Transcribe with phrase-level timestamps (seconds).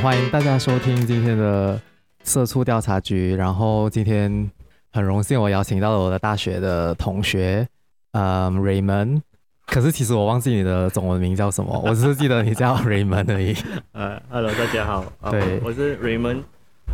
[0.00, 1.80] 欢迎大家收听今天的
[2.22, 3.34] 社畜调查局。
[3.34, 4.48] 然后今天
[4.92, 7.66] 很荣幸，我邀请到了我的大学的同学，
[8.12, 9.22] 嗯，Raymond。
[9.66, 13.56] 可是其实我忘记你的中文名叫什么，我只是记得你叫 Raymond 而已。
[13.92, 15.04] 呃，Hello，大家好。
[15.32, 16.44] 对，我是 Raymond。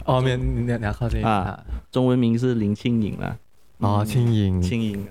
[0.07, 1.63] 哦，面你你要靠近啊。
[1.93, 3.37] 中文名是林庆颖啦。
[3.79, 4.63] 哦，庆颖。
[4.63, 5.07] 庆颖。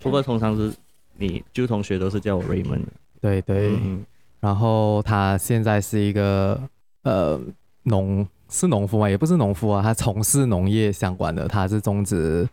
[0.00, 0.72] 不过通常是
[1.18, 2.84] 你旧同学都是叫我 Raymond。
[3.20, 3.78] 对对。
[4.40, 6.60] 然后他现在是一个
[7.06, 7.40] 呃
[7.84, 9.08] 农是农夫吗？
[9.08, 12.46] 也不是农夫啊，他从事农业相关的，他是种植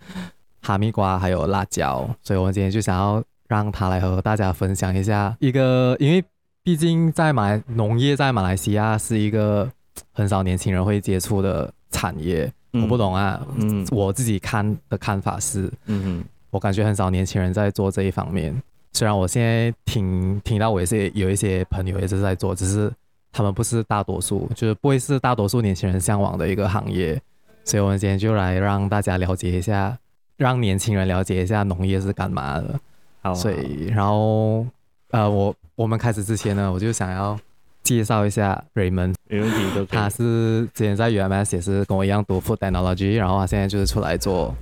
[0.62, 3.22] 哈密瓜还有辣椒，所以我们今天就想要。
[3.50, 6.24] 让他来和大家分享一下一个，因为
[6.64, 9.70] 毕竟在马来农业在马来西亚是一个
[10.12, 12.52] 很少年轻人会接触的产业。
[12.72, 18.56] 嗯、我不懂啊，嗯，我自己看的看法是，嗯哼，我感觉很少年轻人在做这一方面。
[18.94, 22.92] 虽然我现在听听到我也是有一些朋友也是在做，只是
[23.34, 27.22] 他们不是大多数，就是不会是大多数年轻人向往的一个行业。
[27.66, 29.98] 所以，我们今天就来让大家了解一下，
[30.38, 32.80] 让年轻人了解一下农业是干嘛的。
[33.22, 34.66] 好，所以，然后，
[35.12, 37.40] 呃，我我们开始之前呢，我就想要
[37.82, 44.54] 介绍一下 Raymond，没问题他是之前在 UMS 也是跟我一样读 Food Technology，然后他现在就是出来做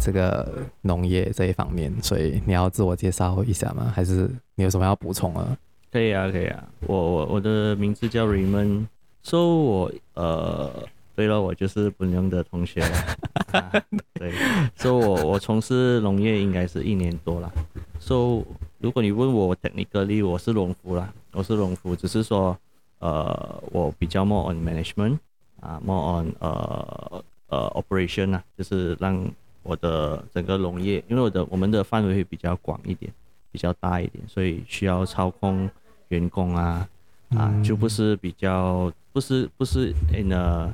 [0.00, 3.92] 这个农业这一方面，所以你要自我介绍一下吗？
[3.92, 5.56] 还是你有什么要补充啊？
[5.90, 8.86] 可以啊，可以啊，我我我的名字叫 Raymond，
[9.22, 10.88] 说、so, 我呃。
[11.18, 12.96] 对了，我就是本庸的同学了。
[13.50, 13.72] 啊、
[14.14, 14.32] 对，
[14.76, 17.52] 说、我我从事农业应该是一年多了。
[17.98, 18.46] 所、so,
[18.78, 22.56] 如果你问我 technically，我是农夫啦，我是农夫，只是说
[23.00, 25.18] 呃我比较 more on management
[25.58, 29.20] 啊，more on 呃呃 operation 啊，就是让
[29.64, 33.12] 我的整个农业，因为我的我们的范围会比较广一点，
[33.50, 35.68] 比较大一点，所以需要操控
[36.08, 36.88] 员工啊
[37.30, 40.72] 啊，就不是比较不是不是 in a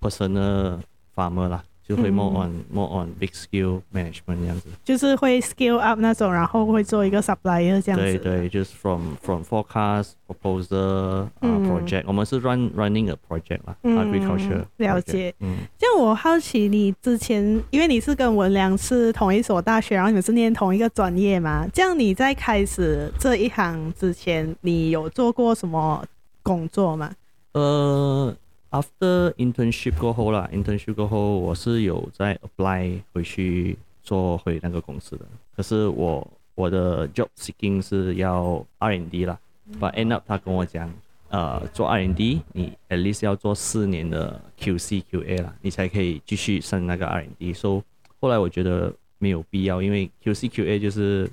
[0.00, 0.80] personal
[1.14, 8.18] farmer 啦，就会 more on、嗯、more on big skill management 这样子，就是会 scale up 那种，然后会做一个 supplier 这样子。
[8.18, 14.64] 对对，就是 from from forecast proposal 啊、嗯 uh, project，我们是 run running a project 啦、嗯、agriculture。
[14.76, 15.34] 了解。
[15.40, 15.58] 嗯。
[15.76, 21.66] 这样我好奇，你之前因为你是跟文良是同一所大学，然后你们是念同一个专业嘛？
[21.72, 26.04] 这样你在开始这一行之前，你有做过什么
[26.42, 27.10] 工作吗？
[27.52, 28.34] 呃。
[28.72, 39.38] After internship 过后啦，internship 过后我是有在 apply 回去做回那个公司的，可是我我的 job seeking 是要 R&D 啦
[39.78, 40.90] ，but end up 他跟我讲，
[41.28, 47.52] 呃，做 R&D 你 at least 要做四年的 QC QA 啦，你才可以继续升那个 R&D。
[47.52, 47.82] So
[48.22, 51.30] 后来我觉得没有必要，因为 QC QA 就是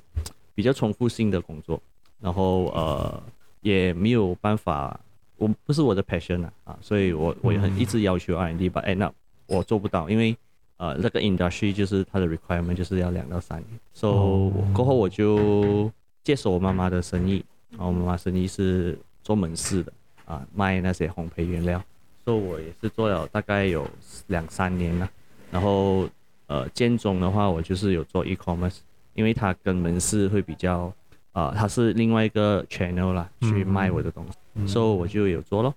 [0.54, 1.82] 比较重复性的工作，
[2.20, 3.24] 然后呃
[3.62, 5.00] 也没有办法。
[5.40, 9.16] 我不是我的 passion 啊，啊，所以我我也很一直要求 R&D，but end up
[9.48, 10.38] 我做不到，因为
[10.78, 14.54] 呃那个 industry 就是它的 requirement 就是要两到三年，so、oh.
[14.74, 15.92] 过后我就
[16.24, 19.92] 接手我妈妈的生意，然后我妈妈生意是做门市的
[20.26, 21.82] 啊，卖那些烘焙原料，
[22.24, 23.88] 所、so、以我也是做了大概有
[24.28, 25.10] 两三年了，
[25.50, 26.08] 然后
[26.48, 28.78] 呃间中的话我就是有做 e-commerce，
[29.14, 30.94] 因为它跟门市会比较
[31.32, 34.38] 啊，他是另外一个 channel 啦，去卖我的东西。
[34.54, 34.72] Mm-hmm.
[34.72, 35.74] 所、so, 以我就有做咯，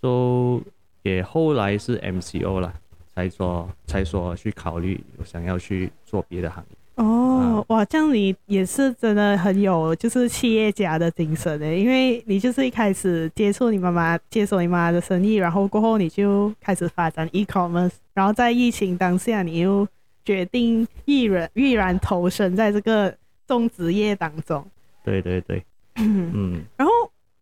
[0.00, 0.68] 所、so,
[1.02, 2.72] 以也后来是 MCO 啦，
[3.14, 6.76] 才说才说去考虑我想要去做别的行业。
[6.96, 19.86] 哦，哇，这样你也是真的很有就是企业家的精神诶，因为你就是一开始接触你妈妈，接手你妈妈的生意，然后过后你就开始发展 e-commerce，然后在疫情当下你又
[20.24, 23.14] 决定毅然毅然投身在这个
[23.46, 24.64] 种植业当中。
[25.06, 26.92] 对对对，嗯，然后。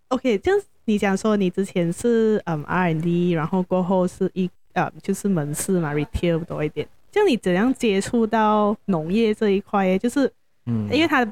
[0.08, 6.86] OK，这样你讲说你之前是嗯 R&D，然后过后是一呃就是门市嘛，retail 多一点。
[7.10, 9.98] 这样你怎样接触到农业这一块？
[9.98, 10.30] 就是
[10.66, 11.26] 嗯，因为它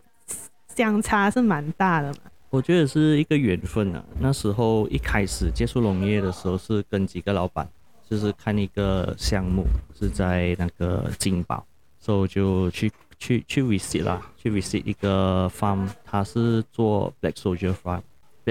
[0.75, 2.19] 相差是蛮大的嘛。
[2.51, 4.03] 我觉得是一个缘分啊。
[4.19, 7.69] 那时候一开始接触农业的时候，是跟几个老板，
[8.11, 9.65] 就是看一个项目
[9.97, 11.65] 是在那个金宝，
[12.01, 12.91] 所以我就去
[13.23, 18.01] 去去 visit 啦，去 visit 一个 farm，他是做 black soldier fry，。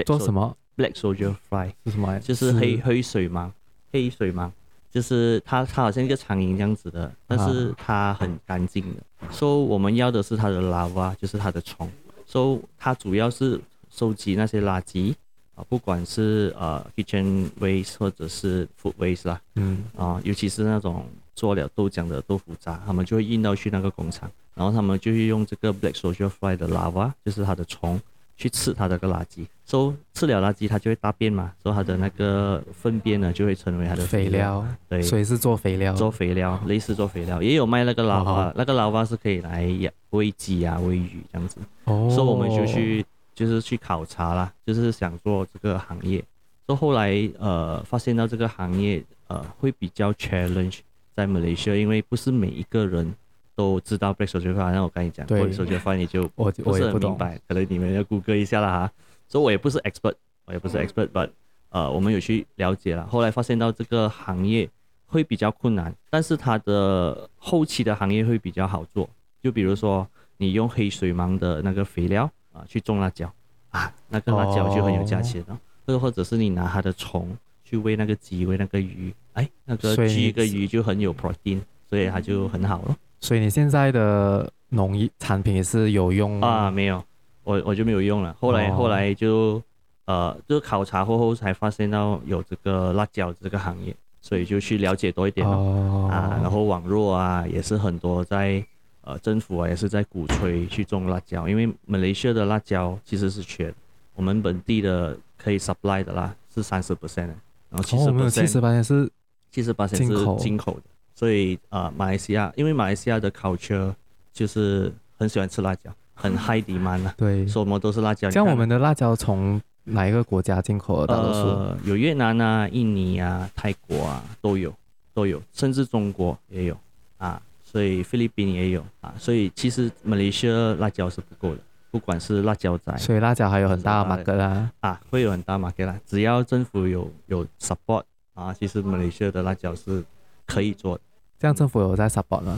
[0.06, 2.18] 做什么？Black Soldier fry 是什么？
[2.20, 3.52] 就是黑黑水吗，
[3.92, 4.50] 黑水吗，
[4.90, 9.02] 就是它，它好像一个苍蝇这样子的，但是它很干净的。
[9.20, 11.86] 所、啊、以、so, 我们要的是它的 larva，就是它的虫。
[12.24, 13.60] 所、so, 以它主要是
[13.90, 15.14] 收集那些垃圾
[15.54, 28.00] 啊，不管是呃 kitchen waste 或者是 food waste 啦，嗯啊，尤其是那种做了豆浆的豆腐渣，他们就会运到去那个工厂，然后他们就会用这个 Black social Fly 的 larva，就是它的虫。
[28.34, 46.18] 去吃它的个垃圾，所以吃了垃圾它就会大便嘛，所以它的那个粪便呢就会成为它的肥料，对，所以是做肥料，做肥料，类似做肥料，也有卖那个老蛙，那个 lava 是可以来养喂鸡啊、喂鱼这样子，哦，所以我们就去就是去考察啦，就是想做这个行业，
[46.66, 50.78] 所以后来呃发现到这个行业呃会比较 challenge
[51.14, 53.14] 在 Malaysia，因为不是每一个人。
[53.54, 58.92] 都知道 Black Soldier Five，那我跟你讲，Black Soldier Five 你就 不是很明白，可能你们要谷歌一下了哈。
[59.28, 60.14] 所以我也不是 expert，
[60.44, 61.30] 我也不是 expert，but
[61.70, 63.06] 呃，我们有去了解了。
[63.06, 64.68] 后来发现到这个行业
[65.06, 69.08] 会比较困难，但是它的后期的行业会比较好做。
[69.42, 70.06] 就比如说
[70.36, 73.32] 你用黑水虻的那个肥料啊去种辣椒
[73.70, 75.58] 啊，那个辣椒就很有价钱了。
[75.86, 82.96] 或、哦、或者是你拿它的虫去喂那个鸡，喂那个鱼，哎，那个鸡跟鱼就很有 protein，所以它就很好了。
[83.22, 86.70] 所以你现在的农业产品也是有用啊？
[86.70, 87.02] 没有，
[87.44, 88.36] 我我就没有用了。
[88.38, 89.62] 后来、哦、后来就
[90.06, 96.08] 呃，就考察过后才发现到有这个辣椒这个行业，所以就去了解多一点哦。
[96.10, 98.62] 啊，然后网络啊也是很多在
[99.02, 103.72] 呃政府啊也是在鼓吹去种辣椒，因为马来西亚的辣椒其实是缺，
[104.16, 107.28] 我们本地的可以 supply 的啦是三十 percent，
[107.70, 109.10] 然后七十 percent 七十 percent 是
[109.52, 110.82] 七十 percent 是进口的。
[111.22, 113.94] 所以啊、呃，马来西亚因为马来西亚的 culture
[114.32, 117.14] 就是很喜欢吃辣椒，很 high demand 啊。
[117.16, 118.28] 对，什么都是辣椒。
[118.28, 121.14] 像我们的辣椒从哪一个国家进口的？
[121.14, 124.74] 大多数呃，有越南啊、印尼啊、泰国啊都有，
[125.14, 126.76] 都有，甚至中国也有
[127.18, 127.40] 啊。
[127.62, 129.14] 所以菲律宾也有啊。
[129.16, 131.60] 所以其实马来西亚辣椒是不够的，
[131.92, 132.96] 不管是辣椒仔。
[132.96, 134.68] 所以辣椒还有很大的 market 啦。
[134.80, 135.96] 啊，会有很大 market 啦。
[136.04, 138.02] 只要政府有有 support
[138.34, 140.02] 啊，其实马来西亚的辣椒是
[140.44, 141.02] 可以做的。
[141.42, 142.56] 这样政府有在 support 吗？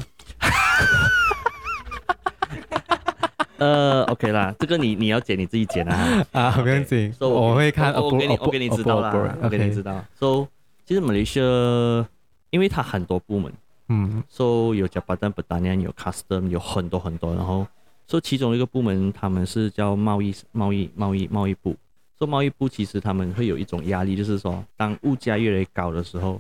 [3.57, 10.05] 呃，OK 啦，这个你你要剪你自己剪啊 啊，没问题，所以我会看，我给你我给你知道啦，我给你知道。
[10.21, 10.49] So，
[10.85, 12.07] 其实马来西亚，
[12.51, 13.51] 因为它很多部门，
[13.89, 17.67] 嗯，So 有 Jabatan Pertanian，有 Custom，有很多很多，然后
[18.07, 21.75] 说其中一个部门，他们是叫贸易贸易贸易贸易部。
[22.19, 26.39] 说贸易部其实他们会有一种压力，就是说当物价越来越高的时候。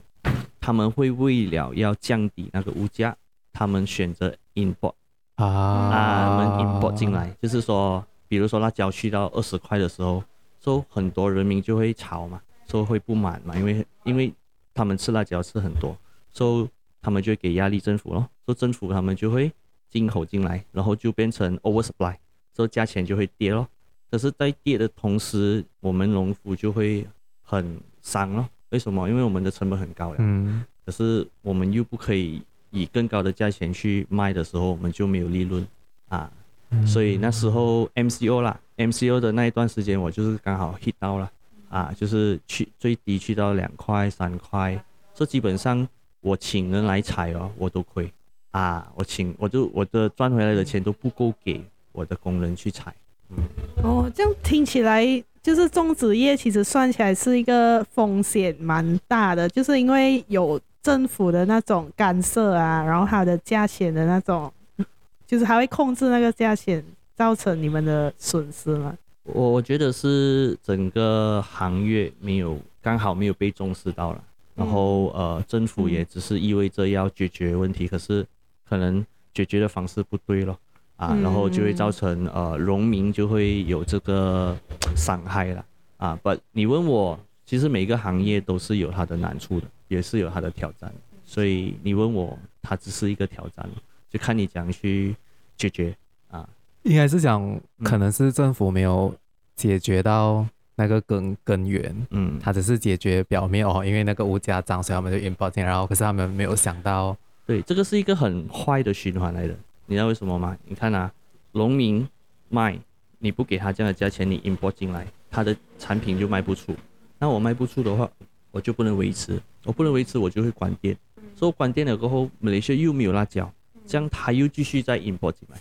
[0.60, 3.16] 他们会为了要降低那个物价，
[3.52, 4.94] 他们选择 import
[5.36, 10.22] 啊啊，他们 import 进来，就是说，比如说辣椒去到二十块的时候，
[10.60, 14.32] 说很多人民就会吵嘛，说会不满嘛，因为因为
[14.72, 15.96] 他们吃辣椒吃很多，
[16.32, 16.68] 说
[17.02, 19.52] 他们就会给压力政府咯，说政府他们就会
[19.90, 22.16] 进口进来，然后就变成 oversupply，
[22.56, 23.68] 说价钱就会跌咯。
[24.10, 27.04] 可是，在跌的同时，我们农夫就会
[27.42, 28.48] 很伤咯。
[28.74, 29.08] 为什么？
[29.08, 30.16] 因为我们的成本很高呀。
[30.18, 30.64] 嗯。
[30.84, 35.64] 可是我们又不可以以更高的价钱去卖的时候，我们就没有利润
[36.08, 36.28] 啊。
[36.70, 36.84] 嗯。
[36.84, 41.30] 所以那时候 MCO 啦，MCO 的那一段时间，我就是刚好 hit 到了
[41.68, 44.84] 啊，就是去最低去到两块三块，
[45.14, 45.86] 这基本上
[46.20, 48.12] 我请人来采哦，我都亏
[48.50, 48.90] 啊。
[48.96, 52.92] 我请我就我的赚回来的钱都不够给我的工人去采。
[53.28, 53.36] 嗯。
[53.84, 55.22] 哦，这样听起来。
[55.44, 64.50] 就是种植业其实算起来是一个风险蛮大的，就是因为有政府的那种干涉啊，然后它的价钱的那种，
[65.28, 66.82] 就是还会控制那个价钱，
[67.14, 68.96] 造成你们的损失吗？
[69.24, 74.24] 我我觉得是整个行业没有刚好没有被重视到了，
[74.54, 78.24] 然后呃政府也只是意味着要解决问题，可是
[78.66, 80.58] 可能解决的方式不对了。
[80.96, 84.56] 啊，然后就会造成呃，农民就会有这个
[84.94, 85.64] 伤害了
[85.96, 86.18] 啊。
[86.22, 90.92] 不，你问我，其实每个行业都是有它的难处的，也是有它的挑战。
[91.24, 93.68] 所以你问我，它只是一个挑战，
[94.08, 95.16] 就看你怎样去
[95.56, 95.94] 解决
[96.30, 96.48] 啊。
[96.82, 99.12] 应该是讲，可能是政府没有
[99.56, 100.46] 解决到
[100.76, 109.56] 那个根根源，嗯，它只是解决表面哦，因为那个物价涨，所以他们就 import 进来，然后可是他们没有想到，对，这个是一个很坏的循环来的。
[109.86, 110.56] 你知道为什么吗？
[110.66, 111.12] 你看啊，
[111.52, 112.08] 农民
[112.48, 112.78] 卖，
[113.18, 116.74] 你不给他这样的价钱，你 import 进来，他的产品就卖不出。
[117.18, 118.08] 那我卖不出的话，
[118.50, 120.96] 我就不能维持，我不能维持，我就会关店。
[121.36, 123.50] 所以关店了过后，马来西亚又没有辣椒，
[123.86, 125.58] 这样他又继续再 import 进来。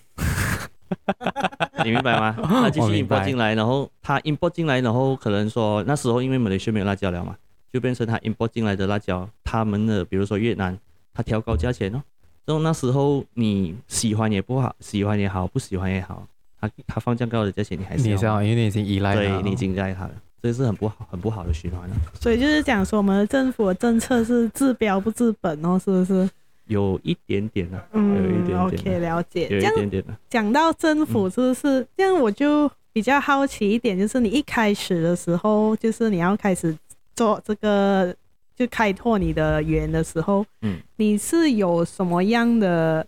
[1.83, 2.37] 你明白吗？
[2.43, 7.35] 他继续 import 进来，然后他 import 进来，然后可能说那时候因为马来西亚没有辣椒了嘛，
[7.71, 10.77] 就变成他 import 进来的辣椒，他们的比如说越南，
[11.13, 12.01] 他调高价钱哦。
[12.45, 16.25] 就那时候你喜欢也不好，喜欢也好，不喜欢也好，
[16.59, 21.95] 他他放这样高的价钱，你还是要，因为你已经依赖他，对，你已经依赖他了，这是很不好、很不好的循环了。
[22.19, 26.29] 所以就是讲说，我们的政府的政策是治标不治本哦，是不是？
[26.67, 28.59] 有一点点的，嗯，有一点点。
[28.59, 29.47] OK，了解。
[29.49, 30.15] 有一点点的。
[30.29, 32.17] 讲到政府，是不是、嗯、这样？
[32.17, 36.73] 我就比较好奇一点，就是你一开始的时候，就是你要开始
[37.15, 38.15] 做这个，
[38.55, 43.05] 就开拓你的园的时候，嗯，你是有什么样的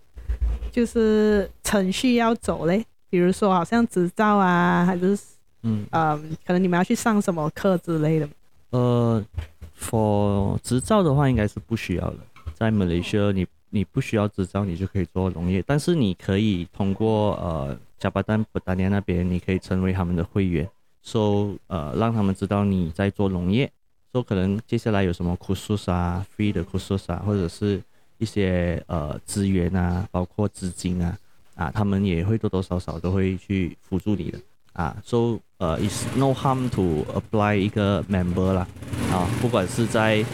[0.72, 2.84] 就是程序要走嘞？
[3.08, 5.16] 比如说，好像执照啊，还是
[5.62, 8.28] 嗯嗯，可能你们要去上什么课之类的。
[8.70, 9.24] 呃
[9.80, 12.18] ，for 执照的话，应该是不需要的。
[12.54, 15.62] 在马来西亚，你你不需要执照，你就可以做农业。
[15.64, 20.68] 但是你可以通过呃加巴丹、布达尼那边，你可以成为他们的会员，
[21.02, 23.70] 说、so, 呃，让他们知道你在做农业。
[24.16, 27.82] 说、可能接下来有什么 khusus 啊，free 的 khusus 啊，或者是
[28.16, 31.18] 一些呃资源啊，包括资金啊，
[31.54, 34.38] 啊，他们也会多多少少都会去辅助你的。
[34.72, 38.66] 啊，so 呃，it's no harm to apply 一个 member 啦，
[39.10, 40.24] 啊，不管是在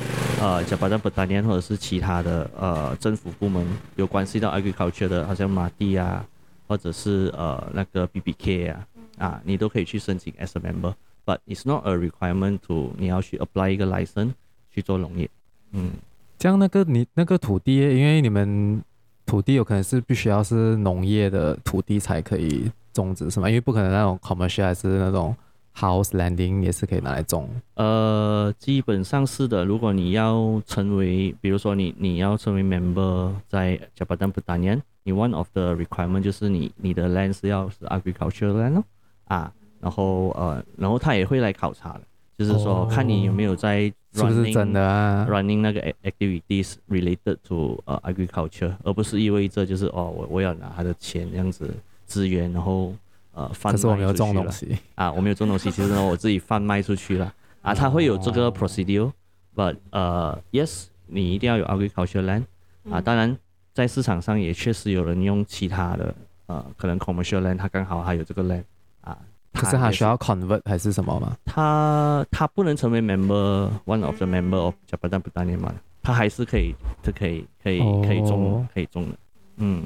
[0.40, 6.24] 呃，Jabatan Pertanian 或者是其他的呃政府部门有关系到 agriculture 的，好像马蒂啊，
[6.68, 8.86] 或者是呃那个 BBK 啊，
[9.18, 10.92] 啊，你都可以去申请 as a member
[11.25, 14.33] member，but it's not a requirement to 你要去 apply 一个 license
[14.71, 15.29] 去做农业，
[15.73, 15.93] 嗯，
[16.38, 18.83] 这样那个你那个土地，因为你们
[19.26, 22.71] 土地有可能是必须要是农业的土地才可以。
[22.93, 23.49] 种植是吗？
[23.49, 25.35] 因为不可能那种 commercial 还是那种
[25.75, 27.49] house landing 也是可以拿来种。
[27.73, 29.64] 呃，基本上是的。
[29.64, 38.85] 如果你要成为，比如说你你要成为 member 在 Jabatan Pertanian，你 one of the requirement 就是你你的 land 是要是 agricultural land 哦，
[39.25, 42.00] 啊，然后呃，然后他也会来考察的，
[42.38, 51.68] 就是说、哦、看你有没有在 running, 是不是真的啊，running 那个 activities related to 呃 agriculture，而不是意味着就是哦我我要拿他的钱这样子。
[52.04, 52.92] 资源，然后
[53.32, 53.86] 呃贩卖出去了。
[53.86, 57.72] 可是我没有种东西啊，我没有种东西，其实呢我自己贩卖出去了啊。
[57.72, 62.42] 他会有这个 procedure，but 呃，yes，你一定要有 agricultural land
[62.90, 63.00] 啊。
[63.00, 63.34] 当然，
[63.72, 66.14] 在市场上也确实有人用其他的
[66.48, 68.64] 呃，可能 commercial land，他刚好还有这个 land
[69.00, 69.16] 啊。
[69.52, 71.37] 可是他需要 convert 还是什么吗？
[71.44, 75.61] 他他不能成为 member，one of the member of Jabatan Pertanian，
[76.02, 79.16] 他还是可以，他可以可以可以种可以种的。
[79.56, 79.85] 嗯，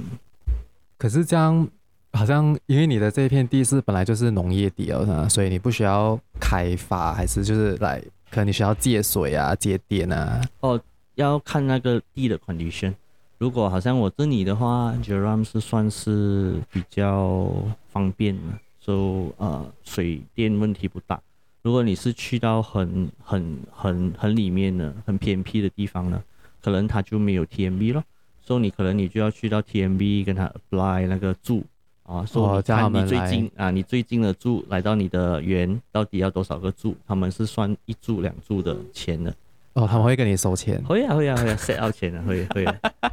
[0.99, 1.69] 可是这样。
[2.13, 10.41] 好像因为你的这一片地是本来就是农业地哦，所以你不需要开发，还是就是来可能你需要借水啊、借电啊。
[10.61, 10.81] 哦，
[11.17, 12.95] 要看那个地的 condition。
[13.37, 17.53] 如果好像我这里的话，Jeram 是算是比较
[17.93, 18.43] 方便的，
[18.87, 21.21] 所以呃水电问题不大。
[21.63, 26.23] 如果你是去到很很很很里面的、很偏僻的地方呢，
[26.63, 28.05] 可能它就没有 TMB 咯。
[28.41, 31.65] 所以你可能你就要去到 TMB 跟他 apply 那个住。
[32.05, 36.95] 啊，说你看你最近啊，你最近的住来到你的园到底要多少个住？
[37.05, 39.35] 他们是算一住两住的钱的。
[39.77, 40.83] 哦，他们会跟你收钱？
[40.85, 42.65] 会啊会啊会啊，set out 钱啊，会会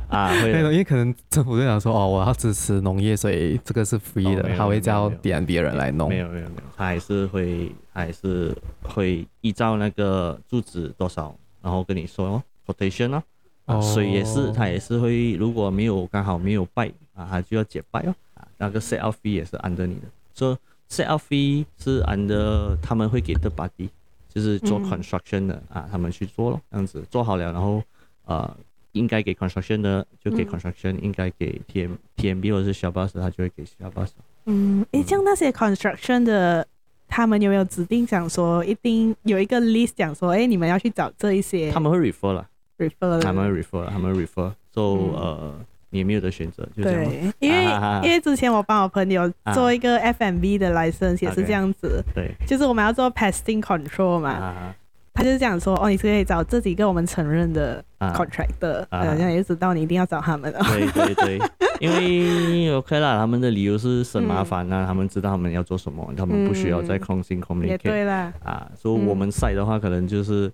[0.08, 0.50] 啊会。
[0.50, 6.08] 因为可能政府就想说，哦，我要支持农业，所以这个是 free 的，他会叫点别人来弄。
[6.08, 13.22] 没有没有没有，他还是会还是会依照那个住址多少，然后跟你说哦，quotation
[13.65, 18.15] 哦，水也是，他也是会，如果没有刚好没有拜啊，他就要解拜哦。
[18.36, 20.58] 啊那个 set out fee 也是 under 你的，所以
[20.89, 23.89] set out fee 是 under 他们会给的 body，
[24.33, 27.83] 就是做 construction 的、嗯、啊，他们去做咯，这样子做好了，然后
[28.25, 28.57] 呃，
[28.93, 34.13] 应该给 construction 的就给 construction，、嗯、应该给 T M T M B 或者是小巴士，他就会给小巴士。
[34.45, 36.67] 嗯，诶，像那些 construction 的，
[37.07, 41.71] 他们有没有指定讲说一定有一个 list 讲说，诶，你们要去找这一些？
[41.71, 42.49] 他们会 refer 了
[42.79, 45.65] ，refer，他们会 refer，他们 refer，so、嗯、呃。
[45.93, 47.05] 你没有的选择，就这样。
[47.05, 52.03] 对，因为、啊、因为之前我帮我朋友做一个 FMV 的 license、啊、也是这样子。
[52.15, 54.31] 对，就是我们要做 pasting control 嘛。
[54.31, 54.75] 啊、
[55.13, 60.51] 他就是讲说，哦，你是可以找这几个我们承认的 contractor，好像也知道你一定要找他们。
[60.51, 61.39] 对对对，
[61.79, 67.67] 因为 OK 啦，他们的理由是省麻烦啊、嗯，他们知道他们要做什么，他们不需要再 communicate。
[67.67, 68.33] 也对啦。
[68.43, 70.47] 啊，所以我们 side 的话，可能就是。
[70.47, 70.51] 嗯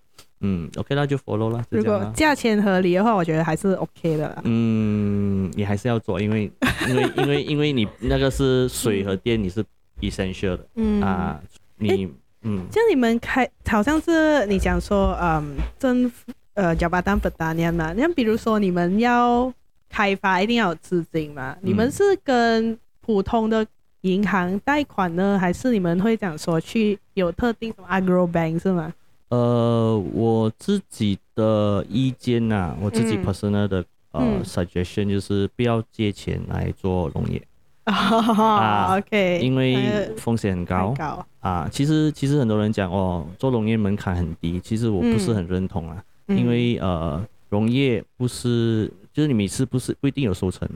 [0.77, 1.63] ，OK，那就 follow 了。
[1.69, 4.41] 如果价钱合理的话，我觉得还是 OK 的啦。
[4.45, 6.49] 嗯，你还是要做，因为
[6.87, 9.63] 因为因为因为你那个是水和电，你是
[10.01, 10.65] essential 的。
[10.75, 11.39] 嗯啊，
[11.77, 12.09] 你、欸、
[12.43, 19.53] 嗯，像你们开好像是你讲说，嗯，政府呃，Jabatan Pertanian 嘛，像比如说你们要
[19.89, 21.69] 开发，一定要有资金嘛、嗯？
[21.69, 23.65] 你们是跟普通的
[24.01, 28.93] 银行贷款呢，还是你们会讲说去有特定什么 Agro Bank 是吗？
[29.29, 33.81] 呃，我自己的意见呐、啊，我自己 personal 的、
[34.13, 37.41] 嗯、呃 suggestion 就是不要借钱来做农业、
[37.85, 37.93] 哦、
[38.33, 41.25] 啊，OK，因为风险很高，高。
[41.41, 41.69] 啊。
[41.71, 50.67] 其实其实很多人讲哦，做农业门槛很低，其实我不是很认同啊，嗯、因为呃，农业不是就是你每次不是不一定有收成，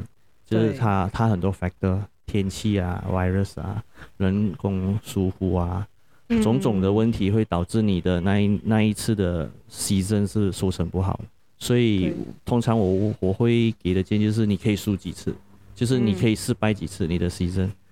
[0.45, 3.83] 就是它它很多 factor 天气啊、virus 啊、
[4.17, 5.87] 人工疏忽啊，
[6.41, 11.19] 种种的问题会导致你的那一那一次的 season 是收成不好。
[11.57, 12.13] 所以
[12.43, 15.33] 通常我我会给的建议就是，你可以输几次，
[15.73, 17.29] 就是你可以失败几次你的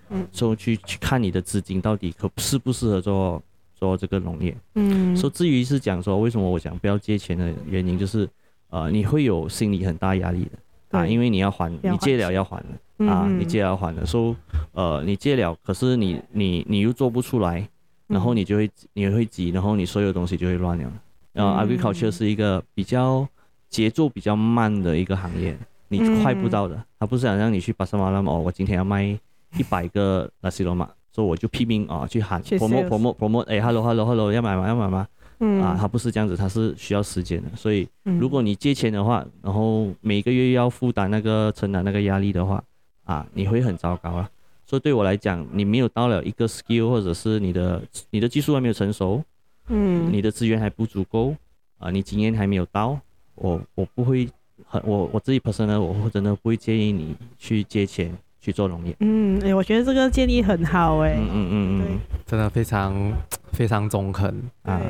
[0.10, 3.42] 嗯，之后去去看你的资金到底可适不适合做
[3.76, 8.28] 做这个农业，嗯，说至于是讲说为什么我讲不要借钱的原因，就是
[8.70, 10.52] 呃你会有心理很大压力的。
[10.92, 12.62] 啊，因为你要还，你借了要还
[12.98, 14.36] 的啊，你借了要还的，所以
[14.74, 17.66] 呃你借了，可是你你你又做不出来，
[18.12, 20.92] 然后你就会你会急，然后你所有东西就会乱了，
[21.34, 23.28] 然后 agriculture 是一个比较。
[23.72, 26.78] 节奏比较慢的一个行业，你快不到的。
[27.00, 34.68] 他不是想让你去巴沙马拉哦，我今天要卖一百个拉西罗马，所以我就拼命啊去喊 promote promote promote，哎，hello hello hello，要买吗？
[34.68, 35.08] 要买吗？
[35.40, 37.48] 嗯，啊，他不是这样子，他是需要时间的。
[37.56, 42.62] 所以如果你借钱的话，然后每个月要负担那个承担那个压力的话，
[43.06, 44.30] 啊，你会很糟糕啊。
[44.72, 49.22] 所以对我来讲，你没有到了一个 skill，或者是你的你的技术还没有成熟，
[49.68, 51.36] 嗯，你的资源还不足够，
[51.78, 52.98] 啊，你经验还没有到。
[53.36, 54.30] 我我不会
[54.66, 58.96] 很我我自己 personal，，我真的不会建议你去借钱去做农业。
[59.00, 61.14] 嗯，哎，我觉得这个建议很好哎。
[61.18, 63.14] 嗯嗯嗯嗯，真的非常
[63.54, 64.28] 非常中肯
[64.64, 64.82] 啊。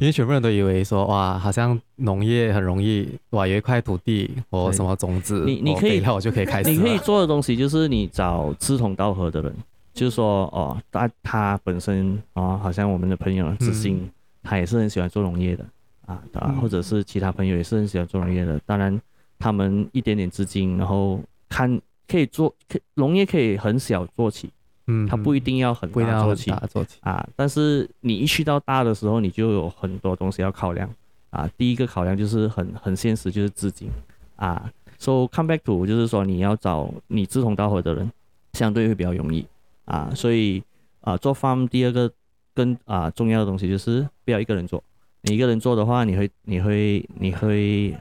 [0.00, 6.70] 因为全部人都以为说哇，好像农业很容易，哇，有一块土地或什么种子，你你可以，我就可以开始。
[6.70, 9.52] 你可以做的东西就是你找志同道合的人，
[9.94, 14.08] 就是说哦，他他本身啊，好像我们的朋友子欣，
[14.42, 15.64] 他也是很喜欢做农业的。
[16.06, 18.98] 啊，啊，或者是其他朋友也是很喜欢做农业的，当然
[19.38, 21.78] 他们一点点资金，然后看
[22.08, 24.50] 可以做，可农业可以很小做起，
[24.86, 26.24] 嗯，它不一定要很大
[26.66, 30.88] 做起，啊，但是你一去到大的时候，你就有很多东西要考量。
[31.30, 33.90] 啊，第一个考量就是很很现实，就是资金。
[34.36, 38.10] 啊，so come back to 就是说你要找你志同道合的人，
[38.54, 39.44] 相对会比较容易。
[39.84, 40.62] 啊，所以
[41.02, 42.10] 啊做 farm 第二个
[42.54, 44.82] 更啊重要的东西就是不要一个人做。
[45.20, 47.94] 你一个人做的话，你会你会你会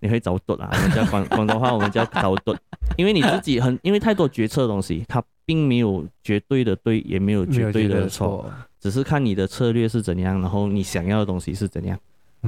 [0.00, 0.70] 你会找秃啊！
[0.74, 2.56] 我们叫广广东话，我们叫找秃，
[2.96, 11.98] 因为你自己很因为太多决策的东西，它并没有绝对的对，也没有绝对的错，只是看你的策略是怎样，然后你想要的东西是怎样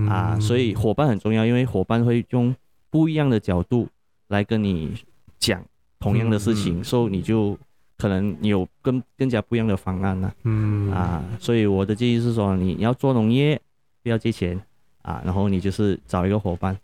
[0.09, 0.39] 啊。
[0.41, 2.55] 所以伙伴很重要，因为伙伴会用
[2.91, 3.89] 不一样的角度
[4.29, 4.93] 来跟你
[5.39, 5.63] 讲
[5.99, 7.59] 同样的事情，所以你就
[7.99, 10.35] 可能有更更加不一样的方案了。
[10.45, 13.61] 嗯啊，所以我的建议是说，你要做农业。
[14.03, 14.59] 不要借钱
[15.03, 16.77] 啊，然后你就是找一个伙伴，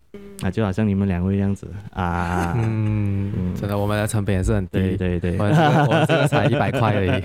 [0.42, 3.55] 啊，就好像你们两位这样子啊，嗯，嗯。
[3.55, 7.22] 真的，我们的成本也是很低，对对对，我们这个才一百块而已，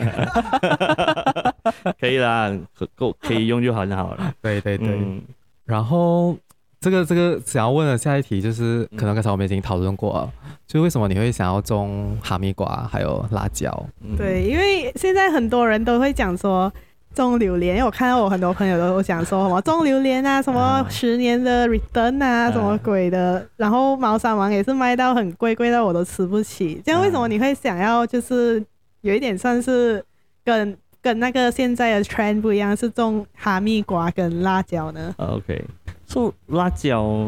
[1.99, 5.21] 可以啦，可够可以用就很好了，对对对，嗯、
[5.65, 6.37] 然后
[6.79, 13.85] 这个这个想要问的下一题就是，可能刚才我们已经讨论过了，嗯、就为什么你会想要种哈密瓜还有辣椒？
[14.17, 16.71] 对，因为现在很多人都会讲说。
[17.13, 26.81] 种榴莲，因为我看到我很多朋友都想说什么种榴莲啊，什么十年的 return 啊，什么鬼的，然后猫山王也是卖到很贵，贵到我都吃不起。
[26.85, 28.63] 这样为什么你会想要就是
[29.01, 30.03] 有一点算是
[30.45, 35.65] 跟跟那个现在的 trend 不一样，是种哈密瓜跟辣椒呢？OK，
[36.07, 37.27] 种、so, 辣椒，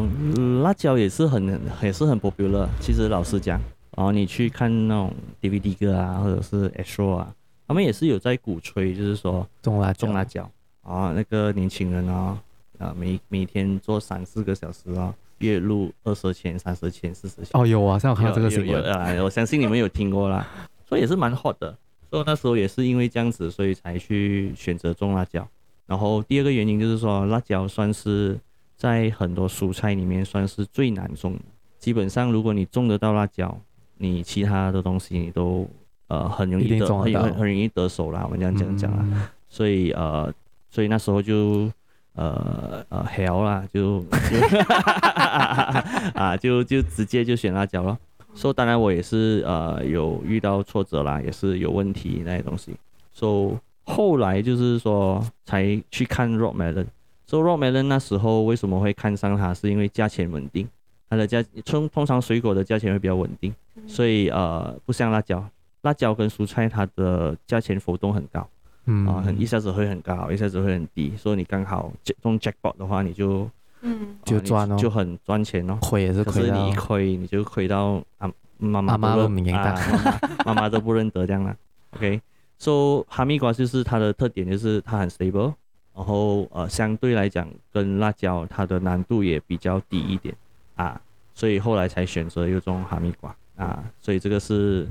[0.62, 2.68] 辣椒也是很也是很 popular。
[2.80, 3.60] 其实老实讲，
[3.98, 7.28] 然后你去看那种 DVD 哥啊，或者是 Astro 啊。
[7.74, 10.48] 他们也是有在鼓吹，就是说种辣种辣椒
[10.84, 12.40] 啊，那个年轻人啊，
[12.78, 17.60] 啊每每天做三四个小时啊，月入二十千、三十千、四十千。
[17.60, 20.48] 哦，有啊，像我看到这个新闻啊，我相信你们有听过啦，
[20.88, 21.76] 所以也是蛮 hot 的。
[22.12, 25.48] 所以那时候也是因为这样子，所以才去选择种辣椒。
[25.88, 28.40] 然后第二个原因就是说，辣椒算是
[28.78, 31.40] 在很多蔬菜里面算是最难种的。
[31.80, 33.60] 基本上如果你种得到辣椒，
[33.98, 35.68] 你其他的东西你都。
[36.08, 38.22] 呃，很容易得，很很很容易得手啦。
[38.26, 40.32] 我们这样讲讲啦，嗯、所以呃，
[40.70, 41.72] 所以那时候就
[42.14, 44.58] 呃呃 hell 啦，就，就
[46.14, 47.98] 啊，就就直接就选辣椒了。
[48.36, 52.76] 所以当然我也是呃有遇到挫折啦，也是有问题那些东西。
[53.12, 56.86] 所以后来就是说才去看 rock melon。
[57.26, 60.68] 所以 rock melon 那时候为什么会看上它，是因为价钱稳定，
[61.10, 63.54] 它的价通通常水果的价钱会比较稳定，
[63.88, 65.44] 所以呃不像辣椒。
[65.84, 68.46] 辣椒跟蔬菜，它的价钱浮动很高，
[68.86, 69.06] 嗯。
[69.08, 71.92] 啊，一下子会很高，一下子会很低，所以你刚好
[72.22, 73.50] 中 jackpot 的话，你就
[73.82, 74.18] 嗯。
[74.26, 81.56] 就赚哦，就很赚钱哦，亏也是亏，可是你一亏你就亏到啊妈妈都不认啊，妈妈都不认得这样了。
[81.98, 85.54] OK，so 哈密瓜就是它的特点就是它很 stable，
[85.94, 90.34] 然后呃相对来讲跟辣椒它的难度也比较低一点
[90.76, 91.00] 啊，
[91.36, 94.88] 所以后来才选择又种哈密瓜啊，所以这个是。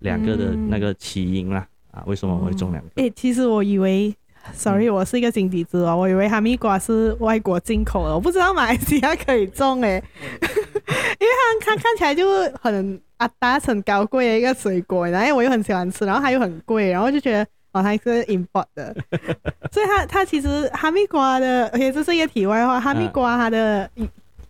[0.00, 1.66] 两个的那个起因啦。
[1.90, 2.90] 啊，为什么我会种两个？
[2.96, 4.14] 哎、欸，其实我以为
[4.52, 11.28] ，sorry，我是一个井底之蛙，我以为哈密瓜是外国进口的，我不知道马来西亚可以种哎， 因为
[11.60, 12.28] 它看看起来就
[12.60, 18.94] 很啊大很高贵的一个水果，然后我又很喜欢吃，然后它又很贵，然后就觉得哦它是 import 的，
[19.72, 23.90] 所以它它其实哈密瓜的，而且这是一个题外话，哈密瓜它的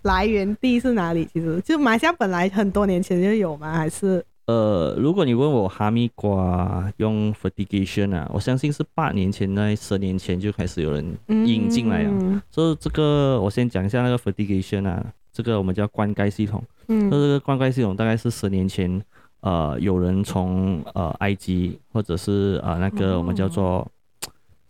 [0.02, 1.24] 来源地是哪里？
[1.32, 3.72] 其实就马来西亚本来很多年前就有吗？
[3.74, 4.24] 还是？
[4.48, 12.10] 呃，如果你问我哈密瓜用 fertigation 啊，我相信是八年前、那十年前就开始有人引进来了。
[12.10, 16.64] 嗯、所以这个我先讲一下那个 fertigation 啊，这个我们叫灌溉系统。
[16.86, 19.04] 嗯，这个灌溉系统大概是十年前，
[19.40, 23.90] 呃，有人从呃埃及或者是呃那个我们叫做、哦、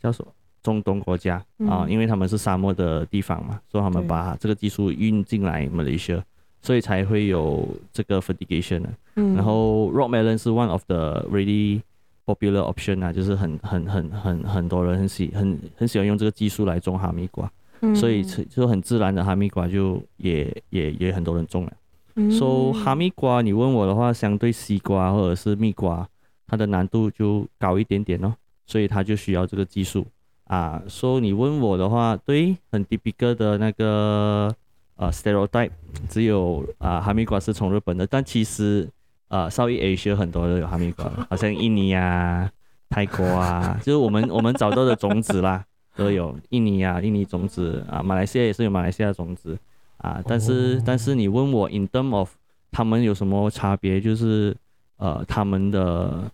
[0.03, 1.37] 叫什么中东国家
[1.69, 6.25] 啊、呃，因为他们是沙漠的地方嘛，所以他们把这个技术运进来马来西亚。
[6.61, 8.83] 所以才会有这个 fertigation
[9.15, 11.81] 然后 rock melon 是 one of the really
[12.27, 21.73] popular option 啊，就是很很很很很多人很喜很很喜欢用这个技术来种哈密瓜，嗯，所以就很自然的哈密瓜就也也也很多人种了。
[22.17, 26.07] 嗯，所以哈密瓜你问我的话，相对西瓜或者是蜜瓜，
[26.47, 28.35] 它的难度就高一点点哦，
[28.67, 30.07] 所以它就需要这个技术
[30.45, 30.83] 啊。
[30.87, 34.55] 所以你问我的话，对，很 typical 的那个。
[34.99, 35.71] 呃，stereotype
[36.09, 38.89] 只有啊、呃，哈密瓜是从日本的，但其实
[39.29, 42.51] 呃，Southeast Asia 很多都有哈密瓜，好像印尼啊、
[42.91, 49.57] 泰国啊，就是我们我们找到的种子啦， 都有印尼啊、印尼种子啊，马来西亚也是有马来西亚种子
[49.99, 50.83] 啊，但是、oh.
[50.85, 52.31] 但是你问我 in term of
[52.73, 54.57] 他们有什么差别，就是
[54.97, 56.29] 呃，他们的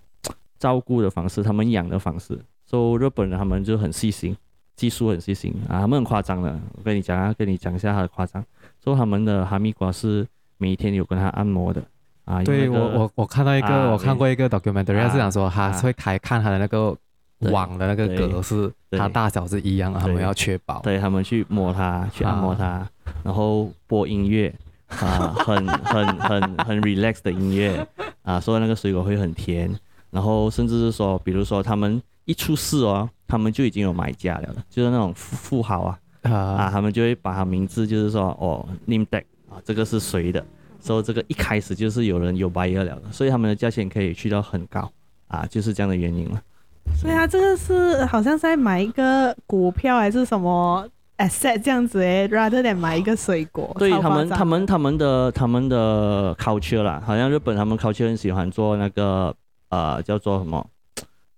[0.59, 4.35] 照顾的方式，他们养的方式，所以日本人他们就很细心。
[4.77, 6.50] 技术很细心啊，他们很夸张的。
[6.77, 8.44] 我跟你讲啊，跟你讲一下他的夸张。
[8.85, 10.27] 说他们的哈密瓜是
[10.59, 11.83] 每一天有跟他按摩的
[12.27, 12.44] 啊。
[12.44, 16.94] 对我我我看到一个、啊，我看过一个 documentary，是讲说他会开看他的那个
[17.51, 20.81] 网的那个格式，它大小是一样的，他们要确保。
[20.81, 22.90] 对他们去摸它，去按摩它、啊，
[23.23, 24.55] 然后播音乐
[24.88, 27.87] 啊，很很很很 relax 的音乐
[28.23, 29.75] 啊，所以那个水果会很甜。
[30.11, 33.09] 然后甚至是说，比如说他们一出事哦。
[33.27, 40.45] 他们就已经有买家了，就是那种富富豪啊，uh, 啊，他们就会把他名字就是说，哦，name tag 啊，这个是谁的？
[40.81, 44.91] 所以这个一开始就是有人有 buyer 了的，所以他们的价钱可以去到很高
[45.29, 46.43] 啊，就是这样的原因了。
[46.95, 53.75] 所以他这个是好像是在买一个股票还是什么 asset 这样子诶，rather than 买一个水果。
[53.79, 59.35] 对他们，他们他们的他们的 culture 啦，好像日本他们 culture 很喜欢做那个
[59.71, 60.67] 呃叫做什么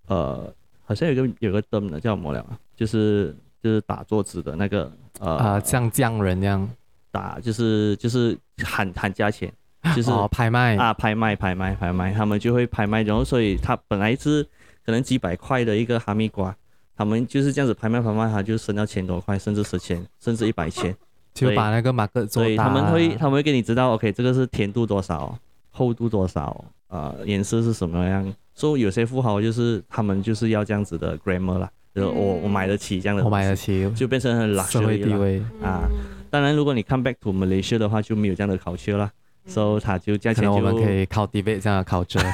[0.08, 0.52] 呃。
[0.88, 2.46] 好像有个有个灯的叫什么了，
[2.76, 6.68] 就是就是打桌子的那个呃啊，像匠人那样
[7.10, 9.52] 打，就是就是喊喊价钱，
[9.96, 14.44] 就是、哦、拍卖啊，拍卖拍卖拍卖，他们就会拍卖，然后所以他本来是
[14.84, 16.54] 可能几百块的一个哈密瓜，
[16.96, 20.94] 他们就是这样子拍卖拍卖，他就升到千多块，甚至十千，甚至一百千，
[21.34, 22.46] 就把那个马克做大。
[22.46, 25.36] 所以他们会他们会给你知道，OK，这个是甜度多少，
[25.72, 28.32] 厚度多少，呃，颜色是什么样。
[28.54, 35.88] 所以有些富豪就是他们就是要这样子的 grammar 啦，就我我买得起这样的，我买得起，就变成很 luxury 社会地位啊。
[36.30, 39.10] 当然，如果你 come back to Malaysia 的话，就没有这样的 culture 啦。
[39.46, 42.20] 所以他就价钱就我们可以靠 debate 这样的 culture。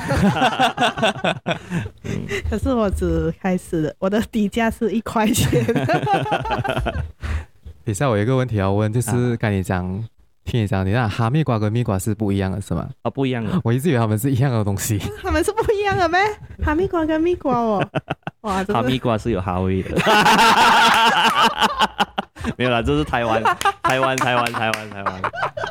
[2.51, 5.62] 可是我只开始了，我的底价是一块钱。
[7.85, 10.05] 等一下，我有一个问题要问，就是跟你讲。
[10.44, 12.88] 听你讲，你那哈密瓜跟蜜瓜是不一样的，是吗？
[13.03, 13.61] 啊，不一样的。
[13.62, 14.98] 我一直以为他们是一样的东西。
[15.22, 16.18] 他们是不一样的咩？
[16.64, 17.88] 哈密瓜跟蜜瓜哦。
[18.42, 19.90] 哇，哈密瓜是有哈味的。
[22.57, 23.42] 没有啦，这是台湾，
[23.83, 25.22] 台湾，台湾，台湾，台湾。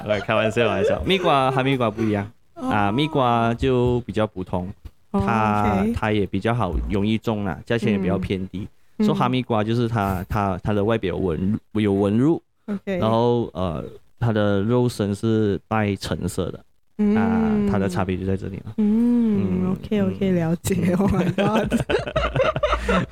[0.05, 1.01] 来开玩笑，开玩笑。
[1.05, 4.67] 蜜瓜、哈密瓜不一样啊，蜜瓜就比较普通，
[5.11, 8.67] 它它也比较好，容易种啦，价钱也比较偏低。
[8.99, 12.41] 说哈密瓜就是它它它的外表纹有纹路，
[12.83, 13.83] 然后呃。
[14.23, 16.63] 它的肉身是带橙色的，
[17.01, 18.73] 嗯、啊，它的差别就在这里了。
[18.77, 20.93] 嗯，嗯，OK OK，了解。
[20.95, 21.71] Oh my God，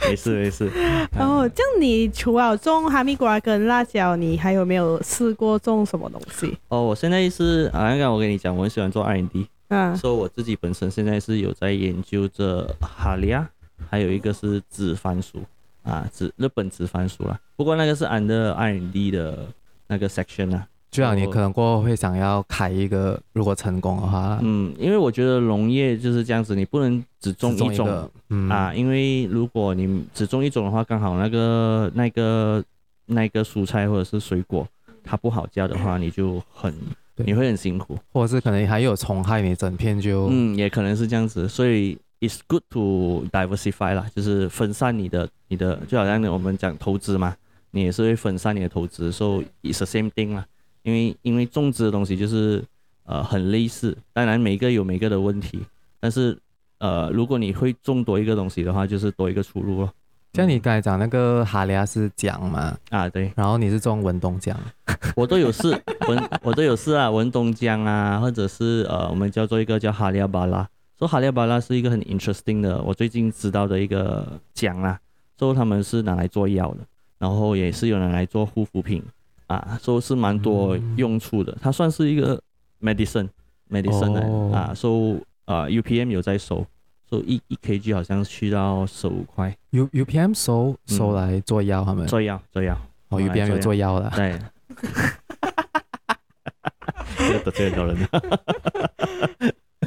[0.08, 0.70] 没事 没事。
[1.12, 6.58] 然后，这样你除了种哈密瓜跟辣椒，你还有没有试过种什么东西？
[6.70, 13.50] 哦，我现在是啊，刚刚我跟你讲，我很喜欢做 R&D，嗯，所以我自己本身现在是有在研究着哈利亚，
[13.90, 15.42] 还有一个是紫番薯
[15.84, 17.40] 啊，紫日本紫番薯啦。
[17.56, 19.48] 不过那个是 under R&D 的
[19.88, 20.68] 那个 section 啊。
[20.92, 32.64] 就像你可能过后会想要开一个，如果成功的话，嗯，因为我觉得农业就是这样子，你不能只种一种一嗯、啊，因为如果你只种一种的话，刚好那个那个
[33.06, 34.68] 那个蔬菜或者是水果
[35.04, 36.74] 它不好叫的话， 你就很
[37.18, 47.36] 你会很辛苦，或者是可能还有虫害你整片就嗯，也可能是这样子，所以 it's good to diversify 啦，就是分散你的你的，就好像我们讲投资嘛，
[47.72, 50.46] 你也是会分散你的投资，，so it's the same thing 啦，
[50.90, 52.64] 因为因为种植的东西就是
[53.06, 55.60] 呃很类似，当然每个有每个的问题，
[56.00, 56.36] 但是
[56.80, 59.94] 呃如果你会种多一个东西的话，就是多一个出路咯。
[60.34, 64.56] 像你刚才讲那个哈利亚斯姜嘛，啊对，然后你是种文东姜，
[65.16, 65.70] 我都有试
[66.08, 70.68] 文，我都有试啊，文东姜啊，或者是呃，我们叫做一个叫哈利亚巴拉，
[71.00, 75.00] 说哈利亚巴拉是一个很 interesting 的，我最近知道的一个奖啦，
[75.40, 76.80] 说他们是拿来做药的，
[77.18, 79.02] 然后也是有人来做护肤品
[79.50, 82.42] 啊，说是蛮多用处的，它算是一个
[82.82, 83.28] medicine
[83.70, 86.66] medicine 的、哦、啊，说啊 UPM 有在收。
[87.12, 94.40] 收一一 kg 好像去到十五块，U UPM 收收来做药，他们做药做药，哦 UPM 有做药的，对，
[97.44, 97.98] 得罪很多人。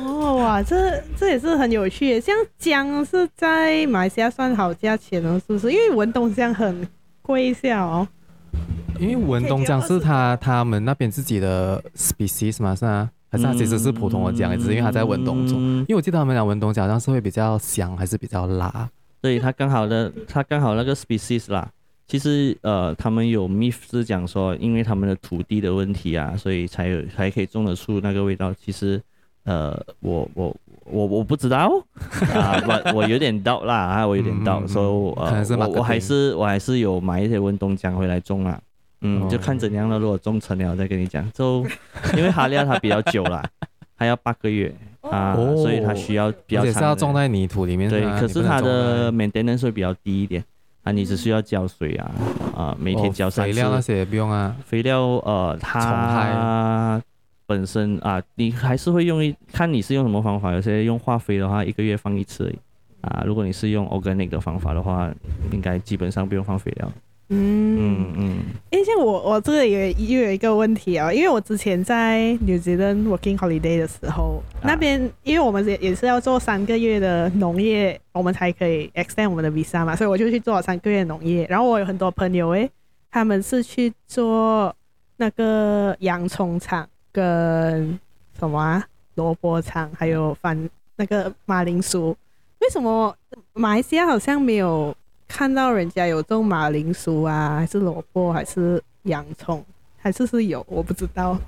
[0.01, 5.70] 哦哇，这这也是很有趣的，像姜是在马来西亚算好价钱哦，是不是？
[5.70, 6.85] 因为文东姜很
[7.22, 8.09] 贵一下哦。
[8.99, 13.11] 因为文东姜是他他们那边自己的 species 嘛，是啊。
[13.33, 15.59] 还是它其实是普通的姜，只是因为他在文东种。
[15.59, 18.87] 因为我记得他们讲文东姜好像是会比较香，还是比较辣。
[19.23, 21.67] 对，它刚好的，它刚好那个 species 啦。
[22.07, 28.53] 其实呃，他们有 myth 是讲说，因为他们的土地的问题啊，所以才有才可以种得出那个味道。
[28.53, 29.01] 其实
[29.45, 31.71] 呃，我我我我不知道
[32.35, 34.87] 啊，我我有点 doubt 啦，啊，我有点 doubt，所以
[35.21, 38.59] 呃，我我还是我还是有买一些温东姜回来种啦。
[39.05, 39.99] 嗯，就看怎样了。
[39.99, 41.29] 如果种成了，再跟你讲。
[41.33, 41.66] 就
[42.16, 43.42] 因为哈利亚它比较久了，
[43.97, 46.66] 还要八个月啊，所以它需要比较长。
[46.66, 47.90] 也是要种在泥土里面。
[47.90, 50.45] 对，可是它的 maintenance 会比较低一点
[50.85, 52.11] 啊，你只需要浇水啊，
[52.57, 53.53] 啊，每天浇三次。
[53.53, 54.55] 肥料那些也不用啊。
[54.64, 57.03] 肥料呃，它
[57.53, 60.53] 本身啊，你还是会用一看你是用什么方法。
[60.53, 62.59] 有些用化肥的话，一个月放一次而已
[63.03, 63.23] 啊。
[63.27, 65.12] 如果你是用 organic 的方法的话，
[65.53, 66.91] 应该基本上不用放肥料。
[67.29, 68.37] 嗯嗯嗯，
[68.71, 81.47] 哎、欸，像我我这个也又有一个问题啊、哦，因为我之前在 New Zealand working holiday 的时候，啊、那边因为我们也也是要做三个月的农业，我们才可以 extend 我们的 visa 嘛，所以我就去做了三个月农业。
[81.51, 82.71] 然后我有很多朋友诶，
[83.11, 84.75] 他们是去做
[85.17, 87.98] 那个洋葱厂跟
[88.38, 92.16] 什么啊萝卜肠，还有番那个马铃薯。
[92.61, 93.14] 为什么
[93.53, 94.96] 马来西亚好像没有？
[95.29, 99.64] 看到人家有种马铃薯啊，还是萝卜，还是洋葱，
[99.96, 101.38] 还是是有，我不知道。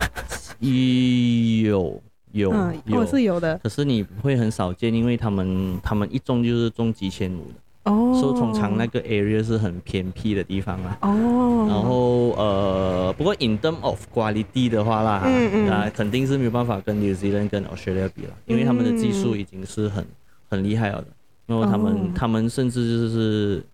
[0.59, 3.59] 有有、嗯、有，我是有的。
[3.59, 7.55] 可是你会很少见，因为他们他们一种就是种几千亩的。
[7.85, 8.19] 哦。
[8.21, 10.99] 所以通常那个 area 是很偏僻的地方啊。
[11.03, 11.67] 哦。
[11.69, 20.05] 然后呃，不过 in term of quality 的话啦，嗯嗯，那肯定是没有办法跟 New Zealand 跟 Australia 比了，因为他们的技术已经是很
[20.51, 21.07] 很厉害了的。
[21.47, 23.65] 然后他们、哦、他们甚至就是。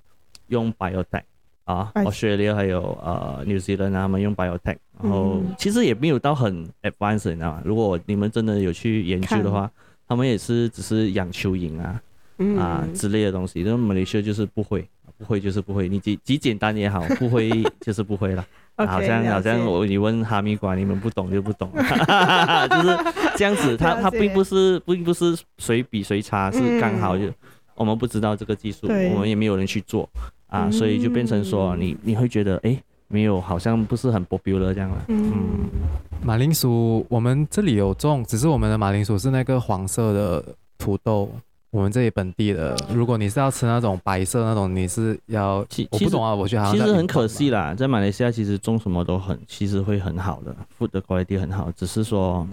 [0.51, 1.23] 用 biotech
[1.63, 7.63] 啊，Australia 还有呃 New Zealand 他们用 biotech，然后其实也没有到很 advanced，你知道吗？
[7.65, 9.71] 如果你们真的有去研究的话，
[10.09, 12.01] 他们也是只是养蚯蚓啊、嗯、
[12.59, 13.63] 啊之类的东西。
[13.63, 14.87] 那马来西亚就是不会，
[15.19, 17.51] 不会就是不会，你几几简单也好， 不会
[17.81, 18.45] 就是不会了。
[18.77, 21.83] 好像好像我你问哈密瓜，你们不懂就不懂， 就
[22.83, 22.99] 是
[23.37, 23.77] 这样子。
[23.79, 27.27] 它它并不是并不是谁比谁差，是刚好就
[27.75, 30.09] 我们不知道这个技术，我们也没有人去做。
[30.47, 32.77] 啊，所以就变成说你你会觉得哎，
[33.07, 35.05] 没有，好像不是很 popular 这样了。
[35.07, 35.33] 嗯，
[36.25, 40.45] 马铃薯我们这里有种，只是我们的马铃薯是那个黄色的
[40.77, 41.31] 土豆，
[41.71, 42.77] 我们这里本地的。
[42.93, 52.47] 如果你是要吃那种白色那种，你是要，其我不懂啊，我觉得其实很可惜啦，在马来西亚其实种什么都很，其实会很好的，food 的 quality 很好，只是说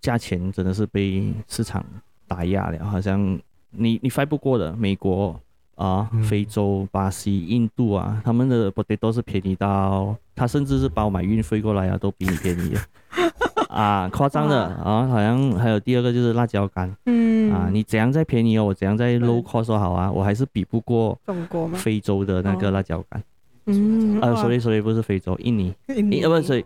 [0.00, 1.84] 价钱真的是被市场
[2.28, 3.38] 打压了，好像
[3.70, 5.38] 你你 fight 不过的，美国。
[5.76, 12.74] 啊，非洲、巴西、印度啊，他们的 potato 是便宜到，他甚至是包买运费过来啊，都比你便宜
[13.70, 23.22] 啊，夸张的啊，好像还有第二个就是辣椒干，嗯，啊，你怎样再便宜哦，我怎样再 low cost 好啊，我还是比不过中国非洲的那个辣椒干，
[23.66, 26.64] 嗯，啊，所以所以不是非洲，印尼，印尼，呃，不是，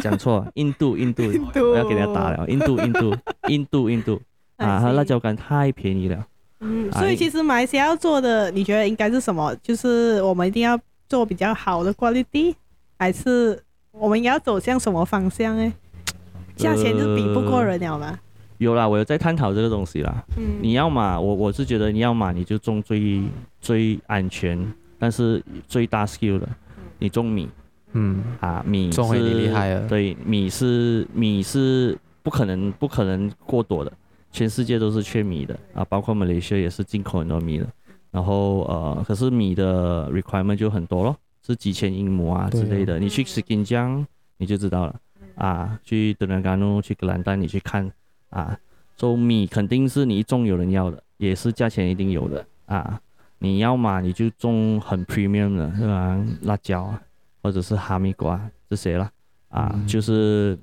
[0.00, 1.22] 讲错， 印度，印度，
[1.54, 3.14] 我要给人家打了，印度，印度，
[3.48, 4.20] 印度，印度，
[4.56, 6.24] 啊，它辣椒干太便宜了。
[6.60, 9.54] 嗯，所以其实马来西亚要做的，你觉得应该是什么？
[9.62, 12.54] 就是我们一定要做比较好的 quality，
[12.98, 15.72] 还是我们要走向什么方向呢？
[16.56, 18.06] 价钱就比不过人了吗？
[18.08, 18.18] 呃、
[18.58, 20.24] 有啦，我有在探讨这个东西啦。
[20.36, 23.22] 嗯，你要嘛，我我是觉得你要嘛，你就种最
[23.60, 26.48] 最安全，但是最大 skill 的，
[26.98, 27.48] 你种米。
[27.92, 28.22] 嗯。
[28.40, 33.92] 啊，米种会厉害了，对，米是米是不可能不可能过多的，
[34.30, 35.58] 全世界都是缺米的。
[35.74, 37.66] 啊，包括马来西亚也是进口很多米的。
[38.10, 43.00] 然后呃，可是米的 requirement 就很多咯，是几千英亩啊之类的。
[43.00, 44.06] 你去 Skinjang
[44.38, 44.94] 你就知道了
[45.36, 47.90] 啊，去德兰甘诺去格兰丹你去看
[48.30, 48.58] 啊，
[48.96, 53.00] 种米肯定是你一种有人要的，也是价钱一定有的啊。
[53.38, 56.24] 你要嘛你就种很 premium 的，是吧？
[56.42, 57.02] 辣椒啊，
[57.42, 59.10] 或者是哈密瓜这些啦
[59.48, 60.58] 啊，嗯、就是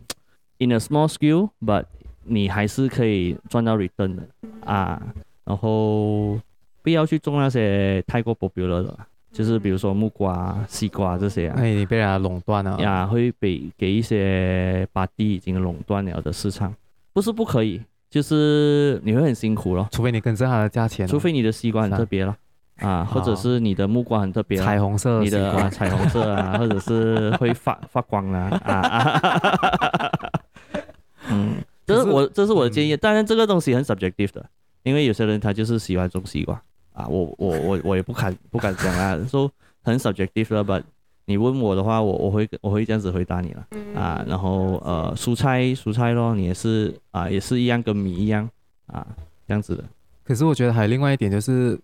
[0.57, 1.85] in a small scale，but
[2.23, 4.27] 你还是可以赚到 return 的
[4.65, 5.01] 啊，
[5.45, 6.39] 然后。
[6.83, 8.97] 不要去种那些太过 popular 的，
[9.31, 11.55] 就是比如说木瓜、西瓜这些啊。
[11.57, 12.77] 哎，你被人家垄断了。
[12.79, 16.73] 呀，会被给一些把地已经垄断了的市场，
[17.13, 19.87] 不是不可以，就是你会很辛苦咯。
[19.91, 21.07] 除非你跟着它的价钱。
[21.07, 22.35] 除非你的西瓜很特别了，
[22.79, 24.57] 啊，或者是你的木瓜很特别。
[24.57, 25.21] 彩虹色。
[25.21, 30.31] 你的、啊、彩虹色啊， 或者是会发发光啊啊。
[31.31, 34.45] 嗯，这是我这是我的建议，当然这个东西很 subjective 的，
[34.83, 36.61] 因为有些人他就是喜欢种西瓜。
[37.01, 40.81] 啊，我我我我也不敢不敢讲啊，说、so, 很 subjective 了吧？
[41.25, 44.23] 你问我的话，我我会我会这样子回答你了啊。
[44.27, 48.47] 然后呃，蔬菜蔬菜咯，你也是啊，也是一样跟米一样
[48.87, 49.05] 啊，
[49.47, 49.83] 这样子的。
[50.23, 51.79] 可是我觉得还有另外一点就是，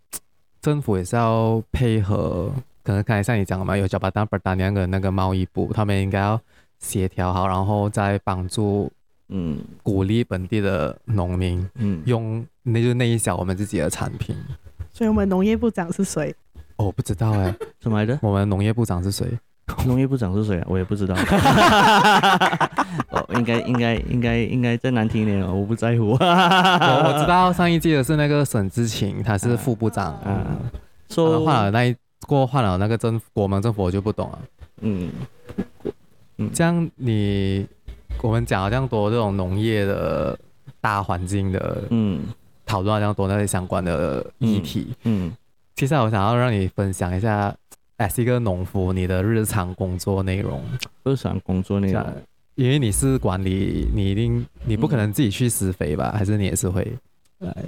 [0.61, 2.51] 政府也是要配合，
[2.83, 6.39] 可能刚才像你讲的嘛，有加巴丹、布达尼亚的那个贸易部，他们应该要
[6.79, 8.91] 协调好，然后再帮助
[9.29, 14.35] 嗯鼓励本地的农民嗯用那就那一小我们自己的产品。
[14.97, 16.33] 所以我们农业部长是谁？
[16.77, 18.17] 哦，不知道哎， 什么来着？
[18.19, 19.27] 我们农业部长是谁？
[19.85, 20.65] 农业部长是谁啊？
[20.67, 21.13] 我也不知道。
[23.13, 26.13] 哦，应该应该应该应该再难听一点哦，我不在乎。
[26.13, 30.19] 我我知道上一季的是那个沈志勤，他是副部长。
[30.25, 30.43] 嗯，
[31.11, 34.39] 说换了那一过换了那个政国民政府，我就不懂了。
[34.81, 35.11] 嗯
[36.39, 37.67] 嗯，这样你
[38.23, 40.35] 我们讲了这样多这种农业的
[40.81, 42.21] 大环境的，嗯。
[42.67, 45.37] 讨论这样多那些相关的议题，嗯，嗯，
[45.73, 47.55] 接下来我想要让你分享一下
[47.97, 50.61] ，as 一个农夫，你的日常工作内容。
[51.03, 52.03] 日常工作内容，
[52.55, 56.11] 因为你是管理，你一定你不可能自己去施肥吧？
[56.13, 56.85] 嗯、还是你也是会？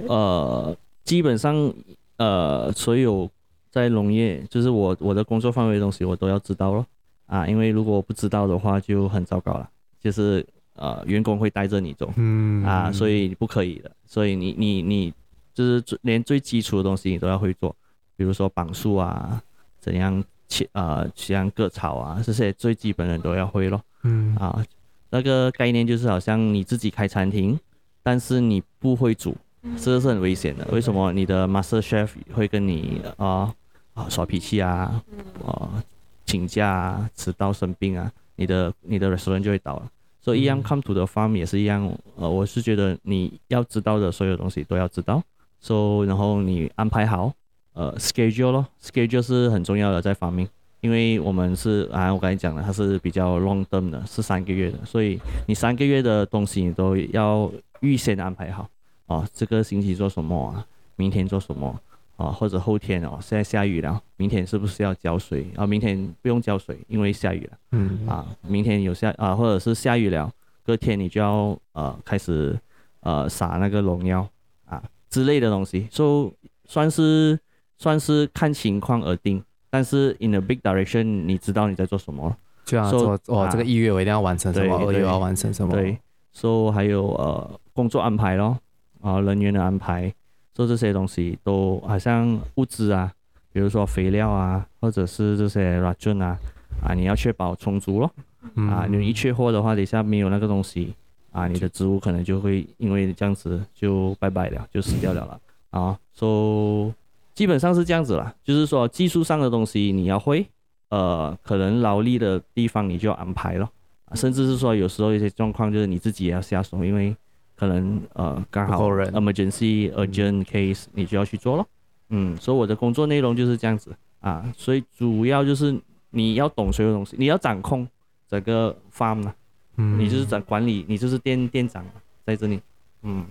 [0.06, 1.72] 呃，基本上，
[2.18, 3.28] 呃，所有
[3.70, 6.86] 在农业，就是我我的工作范围的东西，我都要知道咯。
[7.26, 10.46] 啊，因为如果不知道的话，就很糟糕了，就是。
[10.74, 15.12] 呃，员工会带着你走，嗯啊，所以不可以的，所以你你你
[15.52, 17.74] 就是连最基础的东西你都要会做，
[18.16, 19.42] 比如说绑树啊，
[19.78, 24.64] 怎样切呃像割草啊，这些最基本的都要会咯，嗯啊，
[25.10, 27.58] 那个概念就是好像你自己开餐厅，
[28.02, 29.36] 但是你不会煮，
[29.76, 30.66] 这个是很危险的。
[30.72, 31.12] 为什么？
[31.12, 33.52] 你的 master chef 会跟你啊
[33.92, 35.02] 啊耍脾气啊，
[35.44, 35.82] 啊
[36.24, 39.90] 请假啊，迟到生病啊，你的你的 restaurant 就会倒了。
[40.20, 41.90] 所以一样，come to the farm 也是一样。
[42.16, 45.22] 呃，我是觉得你要知道的所有东西都要知道。
[45.60, 47.32] So，然后你安排好，
[47.72, 50.48] 呃，schedule 咯，schedule 是很重要的在 farming，
[50.80, 58.68] 因为我们是啊，我刚才讲了，它是比较 long term 的，是三个月的，所以你三个月的东西你都要预先安排好。
[59.06, 60.64] 哦，这个星期做什么啊？
[60.96, 61.68] 明天做什么？
[61.68, 61.89] 啊，
[62.28, 65.46] 或者后天哦，现在下雨了，明天是不是要浇水？
[65.56, 67.58] 啊，明天不用浇水，因为下雨了。
[67.72, 70.30] 嗯啊，明天有下啊，或者是下雨了，
[70.64, 72.58] 隔天你就要呃开始
[73.00, 74.28] 呃撒那个农药
[74.66, 77.38] 啊之类的东西，所以算是
[77.78, 79.42] 算是看情况而定。
[79.72, 82.36] 但是 in a big direction，你知道你在做什么了？
[82.64, 85.72] 就要做哦，这个一月我一定要完成什么，二月要完成什么？
[85.72, 85.96] 对
[86.32, 88.58] ，，so 还有呃工作安排咯，
[89.00, 90.12] 啊人员的安排。
[90.60, 93.10] 做这些东西都好像物资啊，
[93.50, 96.38] 比如说肥料啊，或者是这些 ration 啊，
[96.84, 98.10] 啊，你要确保充足咯。
[98.56, 100.92] 啊，你一缺货的话，等下没有那个东西，
[101.32, 105.40] 啊，你的植物可能就会因为这样子就拜拜了，就死掉了了。
[105.70, 106.92] 啊，所以
[107.34, 110.46] 基本上是这样子啦，就是说技术上的东西你要会，
[110.90, 113.66] 呃，可能劳力的地方你就要安排咯，
[114.12, 117.16] 甚至是说有时候一些状况就是你自己也要下手，因为。
[117.60, 121.66] 可能呃刚好 emergency urgent case 你就要去做咯，
[122.08, 127.86] 嗯，所以我的工作内容就是这样子啊，所以主要就是你要懂所有东西，你要掌控
[128.26, 129.34] 整个 farm 啊，
[129.76, 131.84] 嗯，你就是掌管理，你就是店店长
[132.24, 132.58] 在这里，
[133.02, 133.26] 嗯，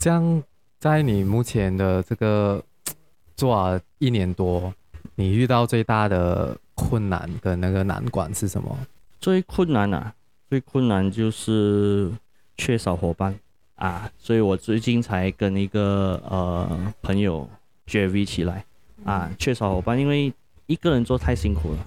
[0.00, 0.42] 这样
[0.80, 2.60] 在你目前的这个
[3.36, 4.74] 做了一年多，
[5.14, 8.76] 你遇到最大的困难跟那个难关是什么？
[9.20, 10.12] 最困难啊，
[10.50, 12.10] 最困难就是。
[12.58, 13.34] 缺少伙伴。
[13.76, 17.48] 啊，所以我最近才跟一个呃朋友
[17.86, 18.64] Jerry 起来。
[19.04, 20.32] 啊，缺少伙伴，因为
[20.66, 21.78] 一个人做太辛苦了。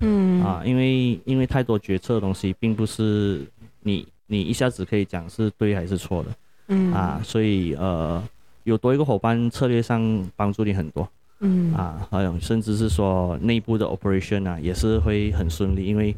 [0.00, 0.42] 嗯。
[0.42, 3.46] 啊，因为因为太多决策的东西，并不是
[3.82, 6.30] 你你一下子可以讲是对还是错的，
[6.66, 6.92] 嗯。
[6.92, 8.20] 啊，所以呃，
[8.64, 11.08] 有多一个伙伴，策略上帮助你很多，
[11.38, 11.72] 嗯。
[11.72, 16.12] 啊，还有甚至是说内部的 operation 啊，也是会很顺利，因为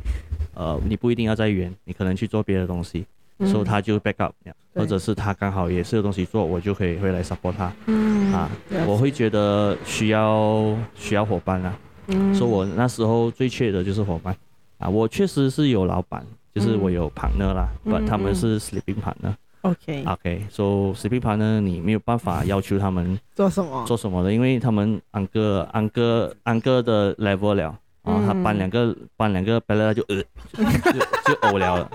[0.54, 3.04] 呃，你不一定要在园，你可能去做别的东西，
[3.40, 4.32] 嗯所以他就 back up，
[4.74, 8.48] 或者是他刚好也是有东西做，我就可以回来 support 他，嗯啊
[8.86, 11.76] 我会觉得需要需要伙伴啊。
[12.08, 12.34] 嗯。
[12.34, 14.36] 所以我那时候最缺的就是伙伴
[14.78, 16.24] 啊，我确实是有老板，
[16.54, 19.34] 就是我有 partner 啦，嗯不、他们是 sleeping partner。
[19.62, 20.62] OK OK，so
[20.94, 23.84] sleeping partner 你没有办法要求他们 做什么？
[23.86, 28.26] 做什么的，因为他们安哥安哥安哥的 level 了啊，嗯。
[28.26, 30.16] 他搬两个搬两个 bella 就呃
[30.52, 30.62] 就
[30.92, 31.90] 就就呕了了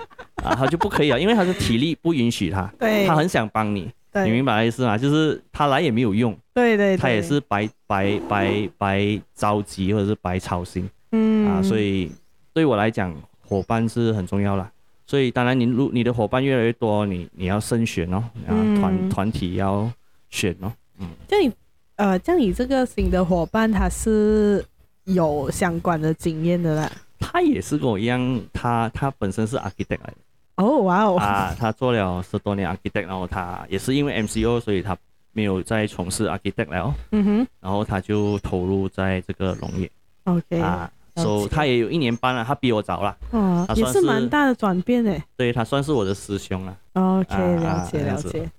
[0.46, 4.96] 啊，他就不可以啊，因为他的体力不允许他，对，他很想帮你，对你明白意思吗？
[4.96, 6.36] 就是他来也没有用。
[6.54, 12.10] 对对，他也是白白白白着急或者是白操心嗯啊，所以
[12.54, 13.14] 对我来讲，
[13.46, 14.70] 伙伴是很重要啦。
[15.06, 18.16] 所以当然，你如你的伙伴越来越多，你你要慎选哦，
[18.46, 19.90] 啊，嗯团团体要
[20.30, 21.52] 选哦，嗯，像你
[21.96, 24.64] 呃，像你这个新的伙伴，他是
[25.04, 26.90] 有相关的经验的啦。
[27.18, 30.16] 他也是跟我一样，他他本身是 architect 来的
[30.56, 34.96] 哦，哇哦，啊，他做了十多年 architect，然后他也是因为 MCO，所以他
[35.32, 39.90] 没有再从事 architect 了哦，嗯哼然后他就投入在这个农业
[40.24, 43.16] ，OK，啊，了所以他也有一年半了，他比我早了。
[43.30, 45.22] 哦，也是蛮大的转变诶。
[45.36, 48.50] 对他算是我的师兄了，OK，啊了解了解。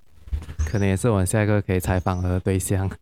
[0.70, 2.89] 可能也是我们下一个可以采访的对象。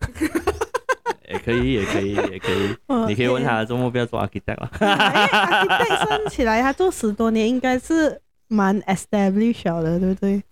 [1.28, 4.70] 也可以，也可以，也可以，哦你可以问他周末不要做 architect 啊。
[4.80, 10.44] 哎，architect 算起来，他做十多年，应该是蛮 established 的，对不对？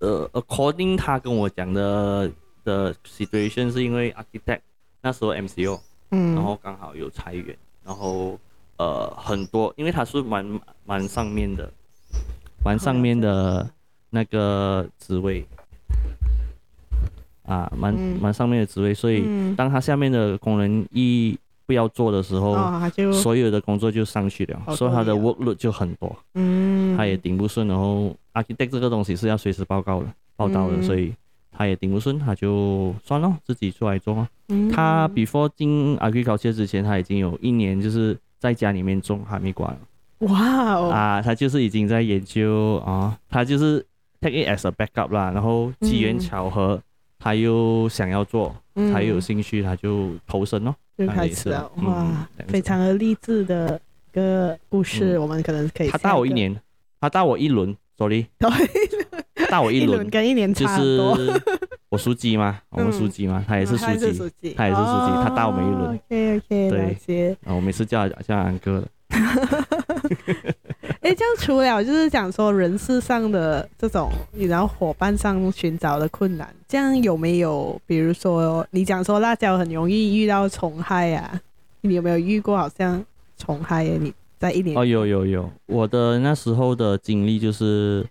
[0.00, 2.30] 呃，according 他跟我讲的
[2.64, 4.60] 的 situation 是因为 architect
[5.02, 5.80] 那时候 MCO，
[6.10, 8.38] 嗯，然后刚好有裁员，然后
[8.76, 11.70] 呃很多，因为他是蛮蛮上面的，
[12.64, 13.68] 蛮上面的
[14.10, 15.44] 那个职位。
[17.44, 18.18] 啊，蛮嗯。
[18.20, 19.56] 蛮上面的职位，所以嗯。
[19.56, 21.36] 当他下面的工人一
[21.68, 27.68] 不要做的时候，哦，就所有的工作就上去了，所以他的 workload 就很多，嗯，他也顶不顺。
[27.68, 30.82] 然后 architect 这个东西是要随时报告的，报道的，嗯。
[30.82, 31.12] 所以
[31.52, 34.26] 他也顶不顺，他就算了，自己出来做
[34.72, 39.78] 他 before 进 agriculture 之前，他已经有一年就是在家里面种哈密瓜了、
[40.20, 43.84] 哇哦，啊，他就是已经在研究啊，他就是
[44.22, 46.80] take it as a backup 啦，然后机缘巧合，
[47.18, 48.90] 他又想要做，嗯。
[48.90, 50.74] 他又有兴趣，他就投身咯。
[50.98, 53.80] 就开始了，嗯哇非常的励志的
[54.10, 55.22] 一个故事，嗯。
[55.22, 55.88] 我们可能可以。
[55.88, 56.60] 他大我一，年，
[57.00, 61.40] 他大我一轮，sorry， 对，大我一一轮轮，跟一年就是差很多。
[61.90, 65.94] 我属鸡嘛，我们属鸡嘛，他也是嗯他属鸡，他也是属鸡他大我们一轮。
[65.94, 66.70] OK OK，
[67.06, 67.30] 对。
[67.44, 68.88] 啊，我每次叫他叫他安哥的，
[71.08, 77.80] 哎，这样除了就是讲说人事上的这种，然后伙伴上寻找的困难，这样有没有？
[77.86, 81.40] 比如说你讲说辣椒很容易遇到虫害啊，
[81.80, 83.02] 你有没有遇过好像
[83.38, 83.96] 虫害耶？
[83.98, 88.06] 你在一年哦，有有有，我的那时候的经历就是，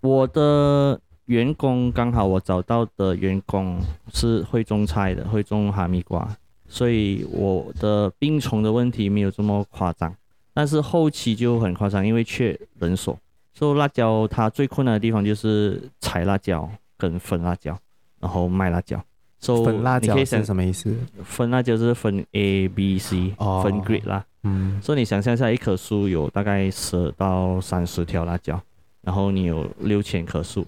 [0.00, 3.78] 我的员工刚好我找到的员工
[4.12, 6.28] 是会种菜的，会种哈密瓜，
[6.66, 10.12] 所以我的病虫的问题没有这么夸张，
[10.54, 13.18] 但是后期就很夸张，因为缺人手。
[13.52, 17.78] 所以辣椒它最困难的地方就是采辣椒跟分辣椒，
[18.20, 18.98] 然后卖辣椒。
[19.38, 20.96] So, 粉辣椒是什么意思？
[21.22, 24.24] 分辣椒是分 A、B、C，、哦分 grade 啦。
[24.42, 28.58] 嗯，所以你想象一下，一棵树有大概十到三十条辣椒，
[29.02, 30.66] 然后你有六千棵树，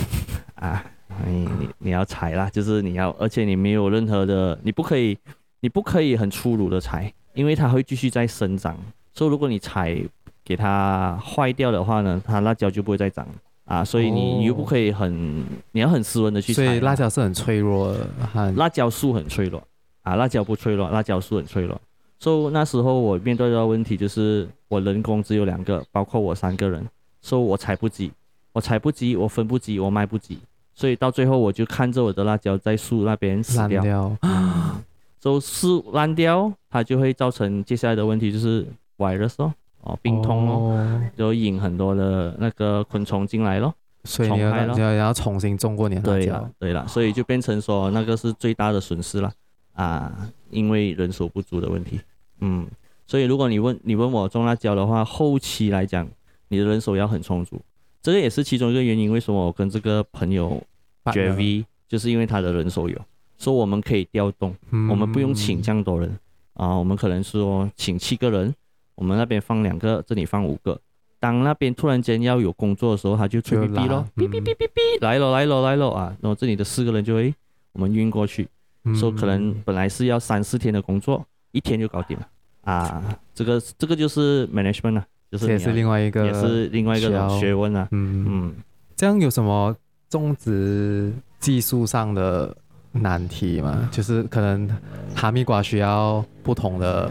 [0.56, 0.84] 啊，
[1.26, 5.16] 你你你要采啦，就是你要，而且你没有任何的，你不可以，
[5.60, 8.76] 你不可以很粗鲁的采，因为它会继续在生长。
[9.14, 9.96] 所以如果你采
[10.44, 13.26] 给它坏掉的话呢，它辣椒就不会再长
[13.64, 13.84] 啊。
[13.84, 16.64] 所以你哦你又不可以很，你要很斯文的去采。
[16.64, 19.62] 所以辣椒是很脆弱的，很辣椒树很脆弱
[20.02, 21.80] 啊，辣椒不脆弱，辣椒树很脆弱。
[22.20, 26.80] 所、so, 以那时候我面对到的问题就是，我人工只有两个，包括我三个人，
[27.20, 28.10] 所、so, 以我采不及，
[28.52, 30.38] 我采不及，我分不及，我卖不及，
[30.74, 34.16] 所以到最后我就看着我的辣椒在树那边死掉，烂掉。
[35.20, 38.66] 所以树烂掉，它就会造成接下来的问题就是
[38.98, 43.74] virus 哦，哦病痛哦，哦，就引很多的那个昆虫进来咯。
[44.06, 49.32] 所以你要要重新种过年对了，，对了，所以就变成说那个是最大的损失了
[49.72, 51.98] 啊，因为人手不足的问题。
[52.40, 52.66] 嗯，
[53.06, 56.06] 所以如果你问你问我种辣椒的话，后期来讲，
[56.48, 57.58] 你的人手要很充足，
[58.02, 59.10] 这个也是其中一个原因。
[59.10, 60.62] 为什么我跟这个朋友
[61.10, 63.00] 绝 V，就是因为他的人手有，
[63.38, 66.14] 所以我们可以调动，嗯我们不用请这样多人
[66.52, 68.54] 啊，我们可能说请七个人，
[68.94, 70.80] 我们那边放两个，这里放五个。
[71.20, 76.14] 当那边突然间要有工作的时候，他就吹哔哔咯，哔哔哔哔哔，来了来了来了啊！
[76.20, 77.34] 然后这里的四个人就会
[77.72, 78.46] 我们运过去，
[78.94, 82.28] 说、嗯、可能本来是要三四天的工作，一天就搞定了
[82.64, 83.18] 啊！
[83.34, 87.88] 这个这个就是 management 啊，就是也是另外一个，也是另外一个学问啊。
[87.92, 88.54] 嗯嗯，
[88.94, 89.74] 这样有什么
[90.10, 92.54] 种植技术上的
[92.94, 93.88] 难题嘛？
[93.92, 94.68] 就是可能
[95.14, 97.10] 哈密瓜需要不同的。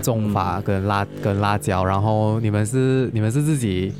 [0.00, 3.92] 种法跟辣跟辣椒，然后你们是你们是自己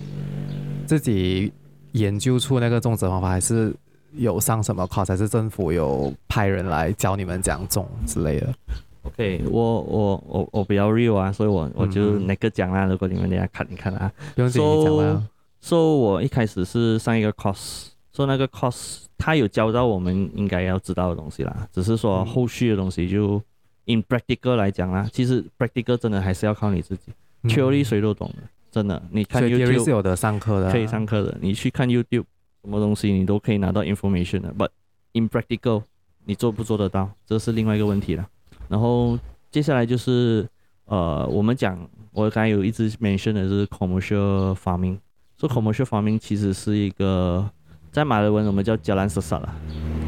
[0.87, 1.53] 自己
[1.93, 3.75] 研究出那个种植方法，还是
[4.13, 8.55] 有上什么课，还是政府有派人来教你们怎样种之类的
[9.03, 12.85] ？OK，我我我我比较 real 啊，所以我我就那个讲啦。
[12.85, 15.23] 如果你们等下看一看啊，不用紧你讲啦。
[15.61, 23.43] So, so 我一开始是上一个 course，说、so、那个 course 他有教到我们应该要知道的东西啦，只是说后续的东西就。
[23.85, 27.13] In practical 来讲啦，其实 practical 真的还是要靠你自己。
[27.43, 29.03] Theory 谁都懂的，真的。
[29.11, 31.37] 你看 YouTube 是有的上课的，可以上课的。
[31.41, 32.25] 你去看 YouTube，
[32.63, 34.55] 什么东西你都可以拿到 information 的。
[34.55, 34.69] But
[35.15, 35.83] in practical，
[36.25, 38.25] 你做不做得到，这是另外一个问题了。
[38.69, 39.19] 然后
[39.51, 40.49] 接下来就是，
[40.85, 41.77] 呃，我们讲，
[42.13, 44.97] 我刚才有一直 mention 的是 commercial farming。
[45.41, 47.51] 说 commercial farming 其实是一个，
[47.93, 49.55] 在马来文我们叫 jalan sesat 啦。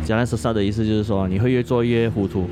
[0.05, 2.49] jalan sesat 的意思就是说，你会越做越糊涂。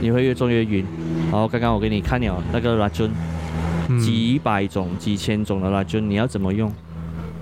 [0.00, 0.84] 你会越做越晕，
[1.32, 3.08] 然后刚刚我给你看了那个 racun，
[3.98, 6.70] 几百种、几千种的 racun，你要怎么用？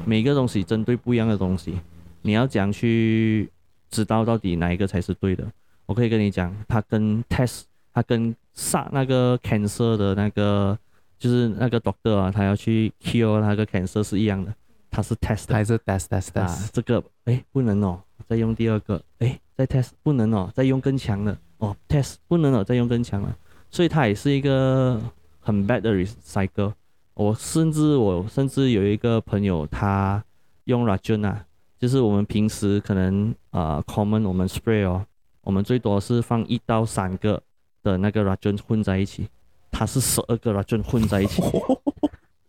[0.06, 1.74] 每个东西针对不一样的东西，
[2.22, 3.50] 你要怎样去
[3.90, 5.44] 知道到底哪一个才是对的？
[5.86, 10.78] 我可以跟你讲，它跟 test，它跟杀那个 cancer 的那个，
[11.18, 14.54] 就是那个 doctor 啊，他要去 cure 那个 cancer 是一样的，
[14.94, 16.40] 它是 test，还是 test test test？
[16.40, 21.36] 啊，这个哎不能哦，再用第二个，哎再 test 不能哦，再用更强的。
[21.58, 23.28] 哦，test 不能哦，再用更强的，
[23.72, 25.00] 所以它也是一个
[25.40, 26.72] 很 bad 的 recycle。
[27.14, 30.22] 我甚至我甚至有一个朋友，他
[30.64, 31.44] 用 racun 啊，
[31.76, 35.04] 就是我们平时可能啊、呃、common 我们 spray 哦，
[35.42, 37.42] 我们最多是放一到三个
[37.82, 39.28] 的那个 racun 混在一起，
[39.72, 41.42] 它是十二个 racun 混在一起，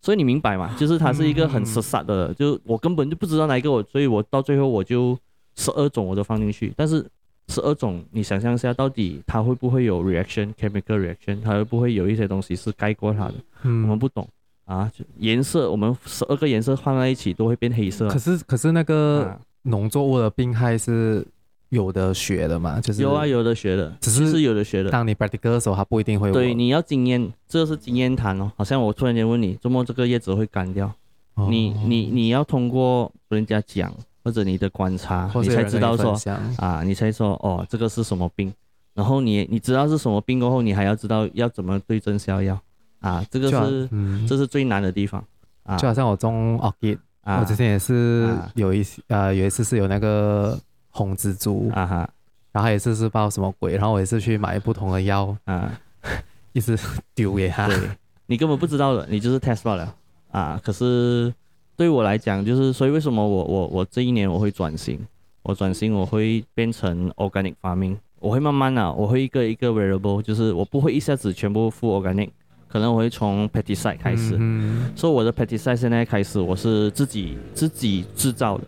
[0.06, 0.72] 所以你明白嘛？
[0.78, 5.18] 就是它是一个很 sesat 的，就我根本就不知道哪一个我，所以我到最后我就
[5.56, 7.04] 十二种我都放进去，但是。
[7.48, 13.34] 十二种，你想象一下，到底它会不会有 reaction，chemical reaction，它会不会有一些东西是盖过它的？
[13.62, 14.28] 嗯，我们不懂
[14.64, 14.90] 啊。
[15.18, 18.08] 颜色，我们十二个颜色放在一起都会变黑色。
[18.08, 21.24] 可是，可是那个农作物的病害是
[21.68, 22.80] 有的学的嘛？
[22.80, 24.90] 就是有啊，有的学的，只是是有的学的。
[24.90, 26.30] 当你 practical 的时候，它不一定会。
[26.32, 28.50] 对，你要经验，这是经验谈哦。
[28.56, 30.92] 好像我突然间问你，周末这个叶子会干掉？
[31.34, 33.92] 哦、你你你要通过人家讲。
[34.26, 36.18] 或者你的观察，你才知道说
[36.56, 38.52] 啊，你才说哦，这个是什么病，
[38.92, 42.58] 然后你你知道是什么病过后，你还要知道要怎么对症下药
[42.98, 45.24] 啊，这个是、嗯、这是最难的地方
[45.62, 45.76] 啊。
[45.76, 50.58] 就好像我种 orchid，啊，我之前也是有一次啊，有一次是有那个
[50.96, 51.70] 红蜘蛛。
[51.74, 52.10] 啊哈，
[52.52, 55.36] 然后也是是不知道什么鬼，然后我也是去买不同的药。
[55.44, 55.78] 啊，
[56.52, 56.76] 一直
[57.14, 57.68] 丢给他。
[57.68, 57.78] 对，
[58.26, 59.94] 你根本不知道的，你就是 test 罢了。
[60.32, 61.32] 啊，可是。
[61.78, 64.98] 对我来讲，就是所以为什么我我我这一年我会转型，
[65.42, 72.30] 我转型我会变成 organic farming，我会慢慢啊，我会一个一个 variable，就是我不会一下子全部 full organic，
[72.68, 78.64] 可能我会从 pesticide 开始，嗯，所以我的 pesticide 现在开始我是自己自己制造的，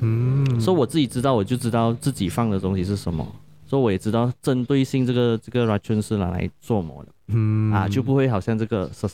[0.00, 3.26] 嗯，所以我自己知道我就知道自己放的东西是什么，
[3.66, 9.08] 所以我也知道针对性这个这个 racun 是拿来做么的，嗯，啊就不会好像这个什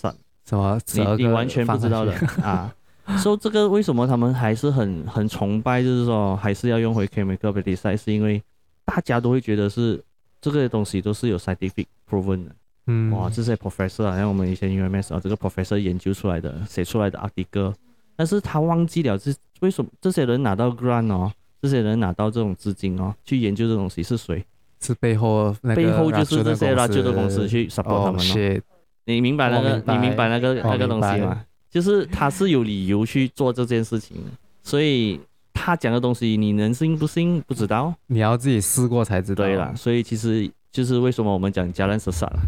[0.56, 0.76] 么
[1.16, 2.12] 你你完全不知道的。
[2.42, 2.72] 啊。
[3.18, 8.42] 所以这个为什么他们还是很很崇拜，就是说还是要用回 chemical pesticide，是因为
[8.84, 10.02] 大家都会觉得是
[10.40, 12.50] 这个东西都是有 scientific proven 的。
[12.86, 17.74] 嗯，哇，这些 professor 啊，像我们以前 UMS 啊，这个 professor 研究出来的，写出来的 article，
[18.16, 24.44] 但是他忘记了这为什么这些人拿到 grant 哦，这些人拿到这种资金哦，去研究这东西是谁？
[24.78, 28.62] 是背后背后就是这些 racun 的公司去 support 他们哦。
[29.06, 29.82] 你明白那个？
[29.86, 31.44] 你明白那个那个东西吗？
[31.70, 34.30] 就是他是有理由去做这件事情的，
[34.62, 35.18] 所以
[35.54, 39.44] 他讲的东西你能信不信不知道，你要自己试过才知道。
[39.44, 42.40] 对啦，所以其实就是为什么我们讲 jalan sesat 了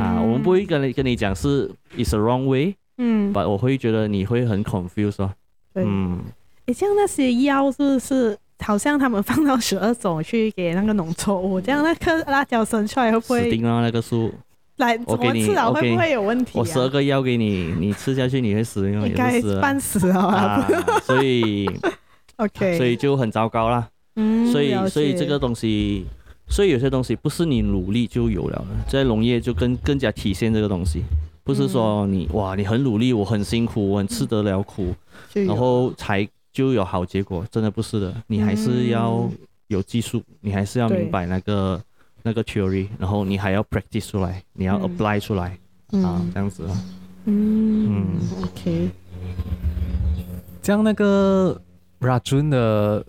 [0.00, 5.30] 啊，我们不会跟你跟你讲是 is a wrong way，嗯，但我会觉得你会很 confused 哦。
[5.74, 6.18] 对，嗯，
[6.64, 14.32] 诶，像那些药是不是好像他们放到十二种去给那个农作物，这样那棵辣椒生出来会不会死定了那个树？
[14.78, 16.60] 来，我给你，我会不会有问题、啊？
[16.60, 20.68] 我十二个药给你，你吃下去你会死，应该半死啊，啊。
[21.02, 21.68] 所以，
[22.36, 23.86] OK，所以就很糟糕啦。
[24.16, 26.06] 嗯，所以，所以这个东西，
[26.48, 31.02] 所以有些东西不是你努力就有了，在农业就更更加体现这个东西。
[31.42, 34.94] 不是说你哇你很努力，我很辛苦，我很吃得了苦，
[35.32, 39.28] 然后才就有好结果，真的不是的，你还是要
[39.66, 41.78] 有技术，你还是要明白那个
[42.22, 45.58] 那个 theory，然后你还要 practice 出来，你要 apply 出来
[46.02, 46.64] 啊，这样子。
[47.26, 48.90] 嗯嗯，OK。
[50.62, 51.60] 这样那个
[52.00, 53.04] Rajun 的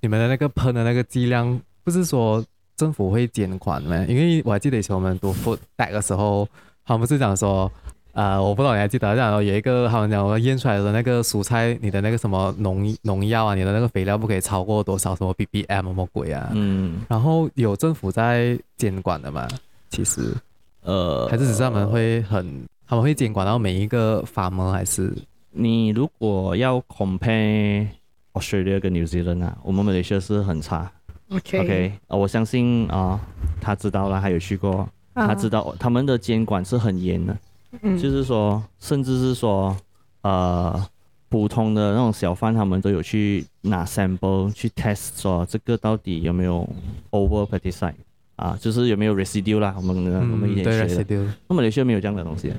[0.00, 2.42] 你们的那个喷的那个剂量，不是说
[2.80, 4.06] 政府会监管吗？
[4.08, 6.48] 因为我还记得以前我们读 food tech 的时候，
[6.86, 7.70] 他们不是讲说，
[8.12, 16.50] 呃，我不知道你还记得，讲有一个他们讲我验出来的那个蔬菜，你的那个什么农农药啊，你的那个肥料不可以超过多少什么 ppm 什么鬼啊？
[16.54, 17.02] 嗯。
[17.06, 19.46] 然后有政府在监管的嘛？
[19.90, 20.34] 其实，
[20.82, 22.66] 呃，还是只是他们会很。
[22.88, 25.14] 他们会监管到每一个 farmer 还是？
[25.52, 27.86] 你如果要 compare
[28.32, 30.90] Australia 跟 New Zealand 啊，我们马来西亚是很差。
[31.30, 33.20] OK 我相信啊、呃，
[33.60, 37.36] 他知道了，他有去过，啊、他知道他们的监管是很严的。
[37.82, 39.76] 嗯，就是说，甚至是说，
[40.22, 40.86] 呃，
[41.28, 46.68] 普通的那种小贩，他们都有去拿 sample 去 test，说这个到底有没有
[47.10, 47.94] over pesticide。
[48.36, 49.74] 啊，就是有没有 residue 啦？
[49.76, 52.50] 我们、嗯、我们以前学的，那马来西亚没有这样的东西，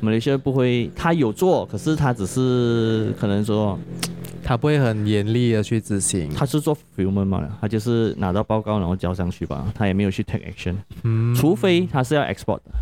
[0.00, 3.78] 马来西亚不会，他有做，可是他只是可能说，
[4.50, 6.28] 他不会很严厉的去执行。
[6.34, 10.74] 他是做 fulfillment 嘛，他就是拿到报告然后交上去吧，他也没有去 take action。
[11.04, 12.72] 嗯，除非他是要 export 的，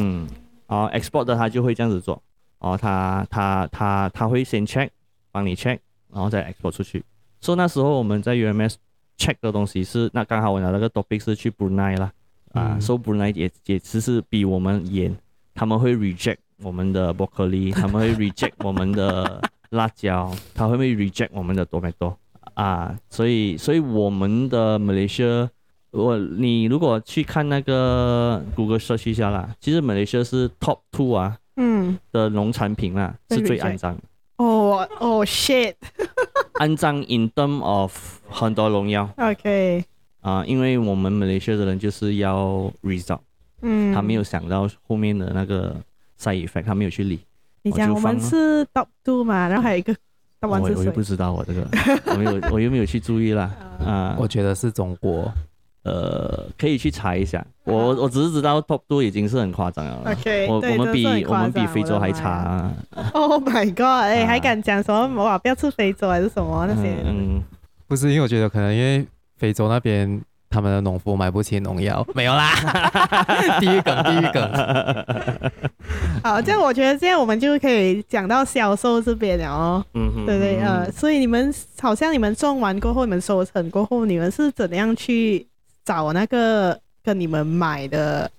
[0.00, 0.26] 嗯，
[0.68, 2.22] 啊 export 的他就会这样子做，
[2.60, 4.88] 哦，他他他他会先 check，
[5.30, 5.78] 帮你 check，
[6.10, 7.04] 然后再 export 出去。
[7.42, 8.76] 所以那时候我们在 UMS。
[9.18, 12.10] check 的东西是那刚好我拿那个 topic 是去 Brunei 啦，
[12.54, 15.14] 啊，所以 Brunei 也也其实比我们严，
[15.54, 19.40] 他们会 reject 我们的 broccoli，他们会 reject 我们的
[19.72, 22.14] 辣椒，它会不会 reject 我们的 tomato
[22.54, 25.48] 啊，所以所以我们的 Malaysia，
[25.90, 33.98] 我你如果去看那个 Google search 一下啦，其实 Malaysia 是 top two 啊，嗯，的农产品啦，是最肮脏。
[34.36, 35.74] 哦哦 shit，
[36.54, 37.94] 肮脏 in term of
[38.28, 39.08] 很多农药。
[39.16, 39.84] OK，
[40.20, 43.20] 啊，因为我们 Malaysia 的人就是要 result，
[43.62, 45.76] 嗯，他没有想到后面的那个
[46.18, 47.20] side effect，他没有去理。
[47.62, 49.94] 你讲我们是 top two 嘛，然后还有一个，
[50.40, 51.66] 我我又不知道我这个，
[52.06, 53.50] 我没有 我又没有去注意啦。
[53.84, 55.32] 啊，我觉得是中国。
[55.84, 57.44] 呃，可以去查一下。
[57.64, 60.12] 我我只是知道 top two 已经是很夸张了。
[60.12, 62.70] OK，我我们比我们比非洲还差。
[63.12, 64.04] Oh my god！
[64.04, 65.24] 哎，还敢讲什么？
[65.24, 66.94] 哇，不要去非洲还是什么那些？
[67.04, 67.42] 嗯，
[67.88, 69.04] 不是，因为我觉得可能因为
[69.36, 72.06] 非洲那边他们的农夫买不起农药。
[72.14, 72.52] 没有啦，
[73.58, 74.50] 地狱梗，地狱梗。
[76.24, 79.84] 好，这样我觉得这样我们就可以讲到销售这边了哦。
[79.94, 85.46] 嗯哼，对对呃，所以你们好像你们种完过后，你们收成过后，你们是怎样去？
[85.84, 88.30] 找那个跟你们买的，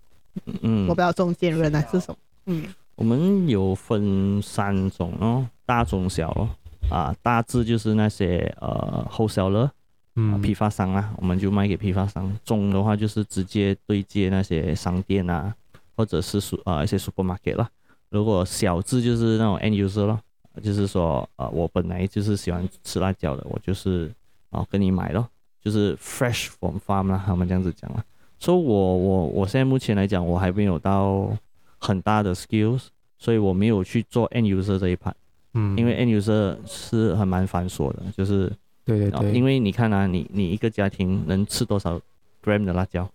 [0.61, 2.15] 嗯，我不知道中间人还是什么，
[2.45, 2.63] 嗯，
[2.95, 6.47] 我们有分三种哦，大中小哦，
[6.89, 9.69] 啊，大致就是那些呃 wholesaler，
[10.15, 12.33] 嗯，批发商啊，我们就卖给批发商。
[12.45, 15.53] 中的话就是直接对接那些商店啊，
[15.95, 17.69] 或者是属啊一些 supermarket 啦。
[18.09, 20.19] 如果小字就是那种 end user 咯，
[20.61, 24.11] 就是说呃我本来就是喜欢吃辣椒的，我就是
[24.49, 25.27] 啊跟你买咯。
[25.61, 28.03] 就是 fresh from farm 啦，他们这样子讲啦。
[28.37, 31.31] 所以，我我我现在目前来讲，我还没有到
[31.77, 32.87] 很大的 skills，
[33.17, 35.13] 所以我没有去做 end user 这一 part。
[35.53, 38.51] 嗯，因为 end user 是很蛮繁琐的，就是
[38.83, 41.97] 对对对，因为你看啊，你你一个家庭能吃多少
[42.43, 43.09] gram 的辣椒？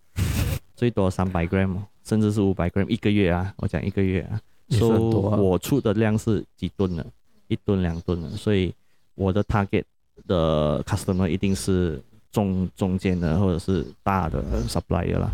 [0.74, 1.76] 最多三百 gram，
[2.08, 3.52] 甚至是五百 gram 一个月啊！
[3.58, 4.40] 我讲一个月啊，
[4.70, 7.04] 所以、so, 我出的量是几吨的，
[7.48, 8.72] 一吨两吨的，所以
[9.14, 9.84] 我的 target
[10.26, 12.02] 的 customer 一定是。
[12.30, 15.30] 中中间的或者是大的 supplier 啦，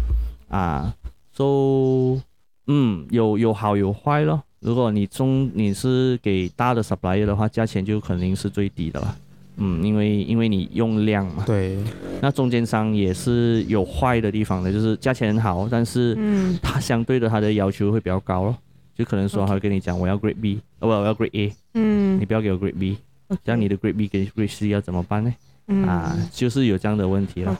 [0.48, 0.94] 啊
[1.32, 2.22] ，so，
[2.68, 4.40] 嗯，有有好有坏咯。
[4.60, 9.16] 如果你中你是给大的 supplier 的话，价钱就肯定是最低的啦。
[9.56, 11.44] 嗯，因为因为你用量嘛。
[11.46, 11.78] 对。
[12.20, 18.56] 那中间商也是有坏的地方的，就是价钱很好，但是嗯，它相对的它的要求会比较高咯。
[18.96, 22.96] 就可能说他会跟你讲，我要 grade B，哦不，我要 grade A，嗯，你不要给我 grade B，
[23.42, 25.34] 这样你的 grade B 跟 grade C 要怎么办呢？
[25.66, 27.58] 嗯、啊，就是有这样的问题了。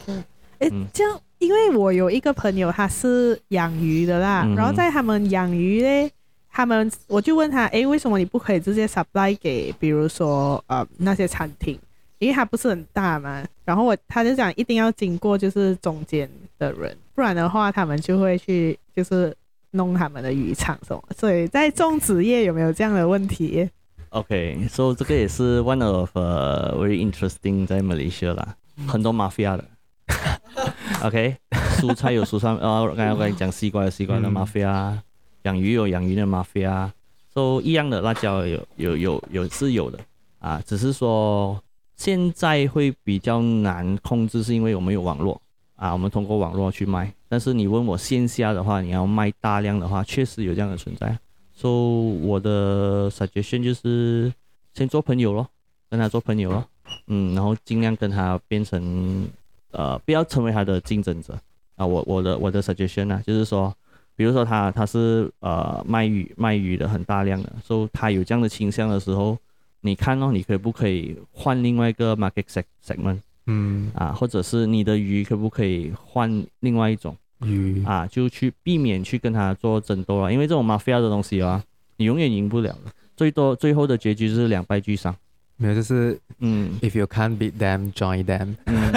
[0.61, 6.09] 哎，这样，因为我有一个朋友，他是养鱼的啦，嗯、然后在他们养鱼嘞，
[6.49, 11.77] 他们我就问他，哎，为什么你不可以直接 supply 给，比如说呃那些餐厅，
[12.25, 13.45] 因为它不是很大嘛。
[13.65, 19.35] 然后我他就讲，一定要经过就是中间的人，不然的话他们就会去就是
[19.73, 21.03] 弄他们的渔场什么。
[21.17, 23.69] 所以在种植业有没有这样的问题
[24.11, 28.55] ？OK，所以这个也是 one of、uh, very interesting 在 Malaysia 啦，
[28.87, 29.65] 很多 mafia 的。
[31.03, 31.37] OK，
[31.79, 34.99] 蔬菜有蔬菜，哦，刚才我跟你讲西瓜有西瓜的 mafia，
[35.43, 36.91] 养鱼有养鱼的 mafia，
[37.33, 39.99] 都、so, 一样的辣椒有有有有是有的
[40.39, 41.59] 啊，只是说
[41.97, 45.41] 现在会比较难控制，是因为我们有网络
[45.77, 47.13] 啊，我们通过网络去卖。
[47.29, 51.17] 但是你问我线下的话，你要卖大量的话，确实有这样的存在。
[51.53, 54.33] 所、so, 以我的 suggestion 就是
[54.75, 55.47] 先做朋友咯，
[55.89, 56.65] 跟他做朋友咯，
[57.07, 59.29] 嗯，然后尽量跟他变成
[59.71, 61.39] 呃，不要成为他的竞争者
[61.77, 61.87] 啊。
[61.87, 63.73] 我我的我的 suggestion 呢、啊，就是说，
[64.17, 69.39] 比如说他他是呃卖鱼卖鱼的很大量的，所、so, 以他有这样的倾向的时候，
[69.85, 72.45] 你看哦，你可不可以换另外一个 market
[72.83, 73.19] segment？
[73.47, 77.15] 嗯啊，或者是你的鱼可不可以换另外一种？
[77.43, 81.63] 鱼啊，就去避免去跟他做争斗了，因为这种 mafia 的东西啊，
[81.99, 85.15] 你永远赢不了的，最多最后的结局就是两败俱伤。
[85.57, 88.57] 没有，就是嗯，if you can't beat them, join them。
[88.65, 88.93] 嗯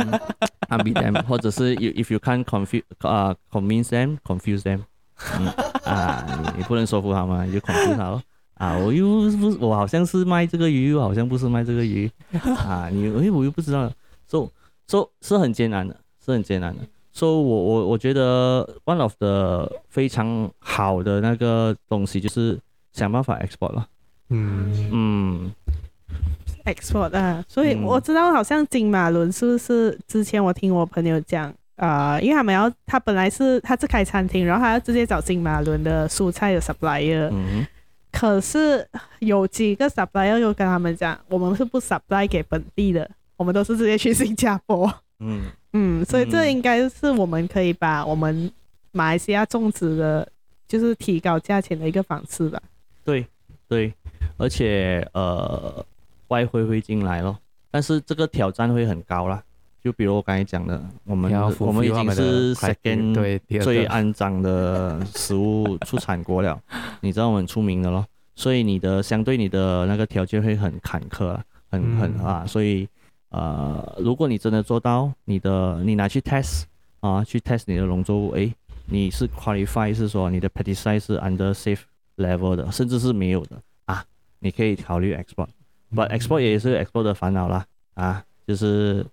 [0.70, 4.80] ，can't beat them，或者是 you if you can't confuse 啊、uh,，convince them, confuse them。
[5.38, 5.48] 嗯
[5.84, 8.24] 啊，你你不能说服他们，你就 confuse 他咯。
[8.58, 9.06] 啊，我又
[9.38, 12.10] 不是，我好像是卖这个鱼，又好像不是卖这个鱼。
[12.58, 13.92] 啊，你诶，我又不知道，
[14.30, 14.52] 说
[14.88, 15.96] 说是很艰难的，
[16.26, 16.82] 是很艰难的。
[17.12, 22.60] 所以，我我我觉得 one of the 非常好的那个东西就是
[22.94, 23.88] 想办法 export 了。
[24.30, 25.52] 嗯嗯
[26.66, 37.30] ，export 啊，所以我知道好像金马伦是不是之前我听我朋友讲啊、呃，因为他们要他本来是他是开餐厅，然后他要直接找金马伦的蔬菜的 supplier。
[37.32, 37.66] 嗯。
[38.12, 38.88] 可是
[39.20, 44.94] 有几个 supplier 又跟他们讲，我们是不 supply 给本地的，我们都是直接去新加坡。
[45.20, 45.46] 嗯。
[45.74, 48.52] 嗯，所以这应该是我们可以把我们
[48.94, 50.28] 马来西亚种植的，
[50.68, 52.60] 就是提高价钱的一个方式吧。
[53.04, 53.28] 对，
[53.68, 53.94] 对，
[54.38, 55.86] 而且呃，
[56.30, 57.38] 外汇会进来咯，
[57.70, 59.44] 但是这个挑战会很高啦。
[59.84, 66.60] 就比如我刚才讲的，我们我们已经是 second 最肮脏的食物出产国了，
[67.02, 68.06] 你知道我们出名的咯，
[68.36, 71.38] 所以你的相对你的那个条件会很坎坷，
[71.70, 72.88] 很很啊，所以。
[73.30, 76.64] 呃，如果你真的做到，你的你拿去 test
[77.02, 78.54] 啊，去 test 你的农作物，诶，
[78.86, 81.82] 你是 qualify 是说你的 pesticide 是 under safe
[82.16, 84.02] level 的，甚至是没有的啊，
[84.40, 87.66] 你可以考虑 export，but export 也是 export 的烦恼啦，
[87.96, 89.06] 啊，就是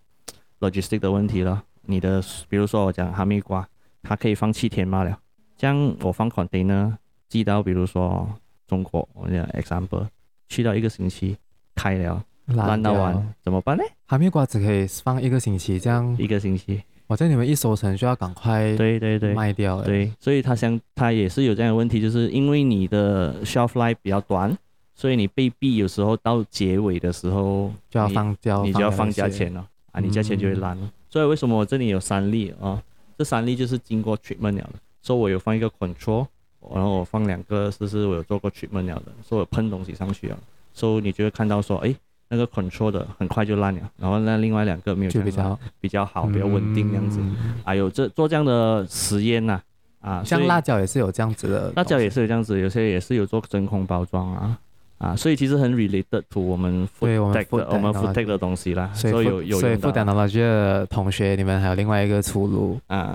[0.68, 1.62] logistic 的问题了。
[1.86, 3.68] 你的比如说我讲哈密瓜，
[4.02, 5.18] 它可以放七天嘛了，
[5.56, 6.92] 这样我放 container
[7.28, 8.28] 寄到比如说
[8.66, 10.06] 中国，我讲 example，
[10.48, 11.36] 去到一个星期
[11.74, 12.24] 开了。
[12.48, 13.82] 烂到完怎么办呢？
[14.06, 24.54] 哈密瓜只可以放一个星期，这样一个星期，我在你们一收成就要赶快对对对卖掉对，对，所以它相它也是有这样的问题，就是因为你的 shelf life 比较短，
[24.94, 30.84] 所以你被逼有时候到结尾的时候就要放掉，你就要放价钱了啊，你价钱就会烂了。
[30.84, 32.82] 嗯、所以为什么我这里有三粒啊？
[33.16, 36.26] 这三粒就是经过 treatment 了的，所以我有放一个 control，
[36.74, 40.38] 然后我放两个，就是我有做过 treatment 了的，所以我喷东西上去了，
[40.74, 41.94] 所以你就会看到说，哎。
[42.26, 47.20] 那个 control 的很快就烂了，然后那另外两个没有就比较比较好，比较稳定这样子。
[47.62, 49.60] 还有这做这样的实验呐，
[50.00, 54.58] 啊，像辣椒也是有这样子的，辣椒也是有这样子，有些也是有做真空包装啊，
[54.98, 62.78] 啊，所以其实很 related to 我们 food tech 我们 food tech 的东西啦，所以有有所以 food technology 的同学，你们还有另外一个出路。
[62.86, 63.12] 啊，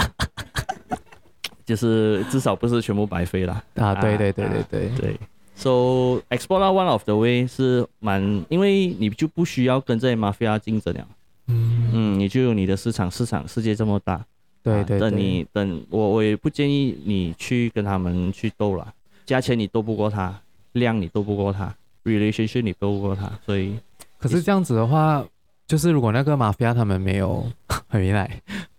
[1.65, 3.63] 就是至少不是全部白费啦。
[3.75, 4.89] 啊，对对对对对。
[4.99, 5.19] 对。
[5.55, 11.05] So export one of the way 是蛮，因为你就不需要跟这些 mafia 竞争了，
[11.47, 11.89] 嗯。
[11.91, 14.23] 嗯，你就有你的市场，市场世界这么大，
[14.63, 18.93] 对对，对，等你等我我也不建议你去跟他们去斗了，
[19.25, 20.39] 价钱你斗不过他，
[20.73, 23.77] 量你斗不过他，relationship 你斗不过他，所以
[24.17, 25.25] 可是这样子的话，
[25.67, 27.45] 就是如果那个 mafia 他们没有
[27.87, 28.29] 很原来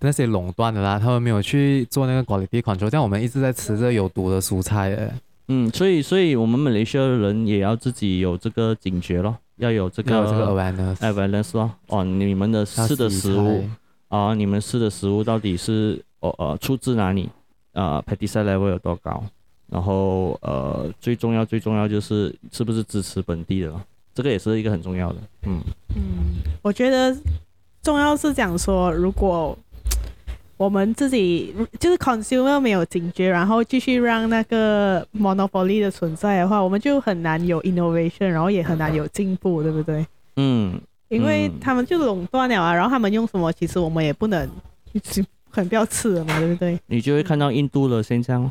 [0.01, 5.13] 那些垄断的啦，他们没有去做那个 quality control，这样我们一直在吃着有毒的蔬菜诶。
[5.49, 11.71] 嗯，所以所以我们马来西亚的人也要自己有这个警觉咯，要有这个这个 awareness，awareness 咯。
[11.89, 13.65] 哦，你们的吃的食物
[14.09, 17.29] 啊，你们吃的食物到底是哦呃出自哪里？
[17.73, 19.25] 啊，pesticide level 有多高？
[19.71, 23.73] 然后呃，最重要最重要就是是不是支持本地的？
[24.15, 25.19] 这个也是一个很重要的。
[25.47, 25.61] 嗯
[25.97, 26.03] 嗯，
[26.63, 27.17] 我觉得
[27.83, 29.57] 重要是讲说如果。
[30.57, 40.07] 我们自己就是 consumer 没有警觉，然后继续让那个 monopoly 的存在的话，我们就很难有 innovation，然后也很难有进步，对不对？
[40.37, 44.47] 嗯，因为他们就垄断了啊，然后他们用什么，其实我们也不能，
[45.49, 46.79] 很不要吃了嘛，对不对？
[46.89, 48.51] 你就会看到印度的现象，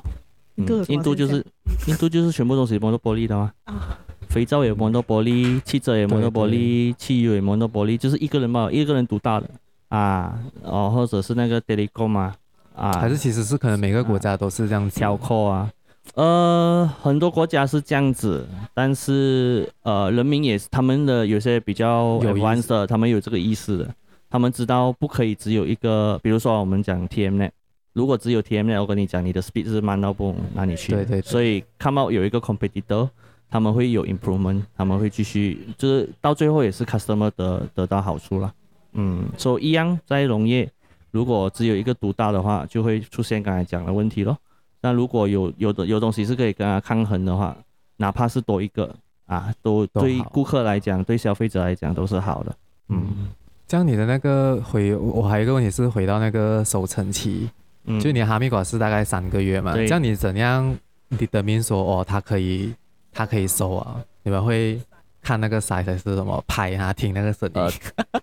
[0.60, 1.46] 印度、嗯、印度就是
[1.88, 3.98] 印度就是全部都是 monopoly 的嘛，啊，
[4.28, 9.50] 肥皂也 monopoly，汽车也 monopoly，汽油也 monopoly，就是一个人嘛，一个人独大的。
[9.90, 12.36] 啊，哦，或者是那个 telecom 嘛，
[12.76, 15.68] 啊，还是其实是可能每个国家都是这样子，挑扣啊，
[16.14, 23.90] 呃，很多国家是这样子，但是呃，人民也是他们的有些比较 advanced 的，他们有这个意识的，
[24.30, 27.50] 他们知道不可以只有一个，比如说我们讲 TMNet，
[27.94, 30.92] 如果只有 TMNet，我跟你讲，你的 speed 是慢到不哪里去。
[30.92, 31.22] 对对对。
[31.22, 33.10] 所以看到有一个 competitor，
[33.50, 38.54] 他们会有 improvement，他们会继续，就是到最后也是 customer 得得到好处了。
[38.94, 40.70] 嗯，所以一样在农业，
[41.12, 44.38] 如果只有一个独大的话，就会出现刚才讲的问题咯。
[44.82, 47.56] 那如果有有的有东西是可以跟他抗衡的话，
[47.98, 52.56] 哪怕是多一个啊，都对顾客来讲，对消费者来讲都是好的。
[52.88, 53.28] 嗯，
[53.68, 57.50] 这样你的那个回，我还有一个问题是回到那个收成期，
[57.90, 59.74] 嗯，就你哈密瓜是大概三个月嘛？
[59.74, 60.78] 这样你怎样
[61.12, 62.74] determine 说哦，它可以
[63.12, 64.02] 它可以收啊？
[64.24, 64.80] 你们会
[65.22, 66.94] 看那个 size 还是什么拍啊？
[66.94, 67.62] 听那个声音？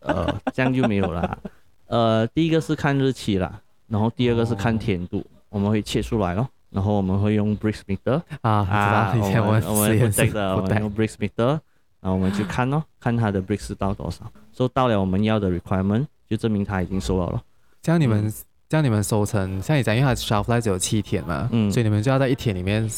[0.00, 1.38] 呃，呃，这样就没有了。
[1.88, 5.18] 呃，第一个是看日期啦，然后第二个是看甜度。
[5.18, 17.40] 哦我们会切出来咯，然后我们会用 Brix meter 啊，啊，以前我们我们不的，我们用 Brix meter，然后我们去看咯， 看它的 Brix 到多少，收到了我们要的 requirement，就证明它已经收了咯。
[17.80, 18.30] 这样你们，
[18.68, 22.88] 这样你们收成，像你讲，因为它 shelf life 只有七天嘛，嗯，所以你们就要在一天里面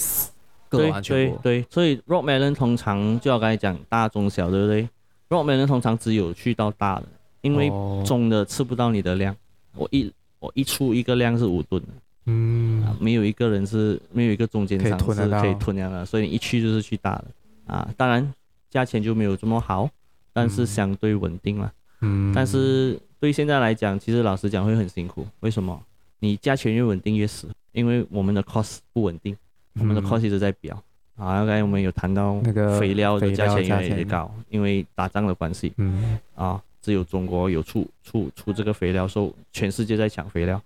[0.69, 1.39] 割完全部。
[1.43, 4.89] 对对对，所以 rock melon 通常就要刚才讲大中小，对不对
[5.29, 7.05] ？rock melon 通常只有去到大的，
[7.43, 7.69] 因为
[8.05, 9.35] 中的吃不到你的量。
[9.75, 11.83] 我一我一出一个量是五吨。
[12.31, 17.25] 嗯、啊，没有一个人是没有一个中间商是可以吞掉的，所以你一去就是去大的
[17.67, 17.89] 啊。
[17.97, 18.35] 当然，
[18.69, 19.89] 价钱就没有这么好，
[20.35, 21.73] 但是相对稳定了。
[22.03, 25.27] 嗯，但是对现在来讲，其实老实讲会很辛苦。
[25.41, 25.83] 为什么？
[26.21, 29.37] 你价钱越稳定越死，因为我们的 cost 不稳定，
[29.75, 30.77] 我们的 cost 一直在飙。
[31.17, 35.73] 嗯、啊，刚才我们有谈到那个肥料的价钱越来越高，因为打仗的关系。
[35.77, 40.61] 嗯，啊，只有中国有出出出这个肥料，所以全世界在抢肥料。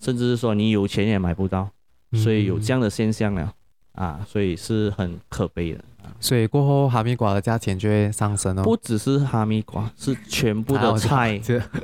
[0.00, 1.68] 甚至是说你有钱也买不到，
[2.14, 3.54] 所以有这样的现象了，
[3.92, 5.84] 嗯、啊，所以是很可悲的。
[6.20, 8.62] 所以过后哈密瓜的价钱就会上升哦。
[8.62, 11.40] 不只是哈密瓜，是全部的菜。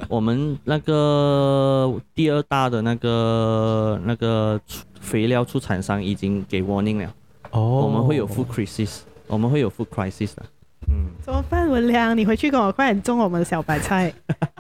[0.09, 4.61] 我们那个第二大的那个那个
[5.01, 7.15] 肥料出产商已经给 warning 了。
[7.53, 7.83] 哦。
[7.85, 10.43] 我们会有 food crisis，我们会有 food crisis 的。
[10.89, 11.07] 嗯。
[11.23, 12.17] 怎么办，文良？
[12.17, 14.13] 你回去跟我快点种我们的小白菜。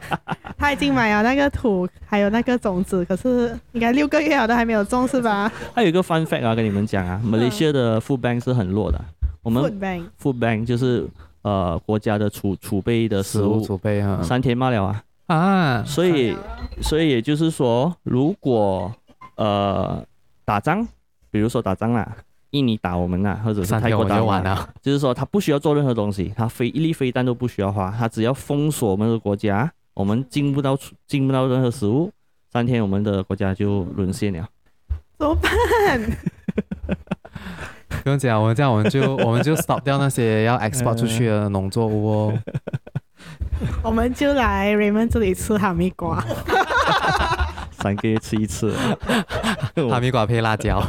[0.56, 5.50] 他已经买了那个土，还有那个种子，可是应该六个月了都还没有种，是吧？
[5.74, 9.04] 还有一个 fun fact 啊，跟你们讲啊，马来西亚的 food bank 是很弱的。
[9.44, 11.06] 我们 food bank food bank 就是
[11.42, 16.36] 呃国家的储储备的食物储备啊，三天罢了啊啊，所以
[16.82, 18.92] 所以也就是说，如果
[19.36, 20.04] 呃
[20.44, 20.84] 打仗，
[21.30, 22.16] 比如说打仗啦，
[22.50, 24.44] 印尼打我们呐，或者是泰国打我们，
[24.82, 29.72] 就，就是说他不需要做任何东西，他飞一粒飞弹都不需要花，他只要封锁我们的国家。
[29.94, 30.76] 我们进不到
[31.06, 32.10] 进不到任何食物，
[32.50, 34.44] 三天我们的国家就沦陷了。
[35.16, 36.00] 怎么办？
[38.02, 42.38] 不用讲，我们这样我们就 我们就 stop 掉那些要 export 出去的农作物哦。
[43.82, 46.22] 我们就来 Raymond 这里吃哈密瓜。
[47.70, 48.74] 三个月吃一次，
[49.90, 50.82] 哈密瓜配辣椒。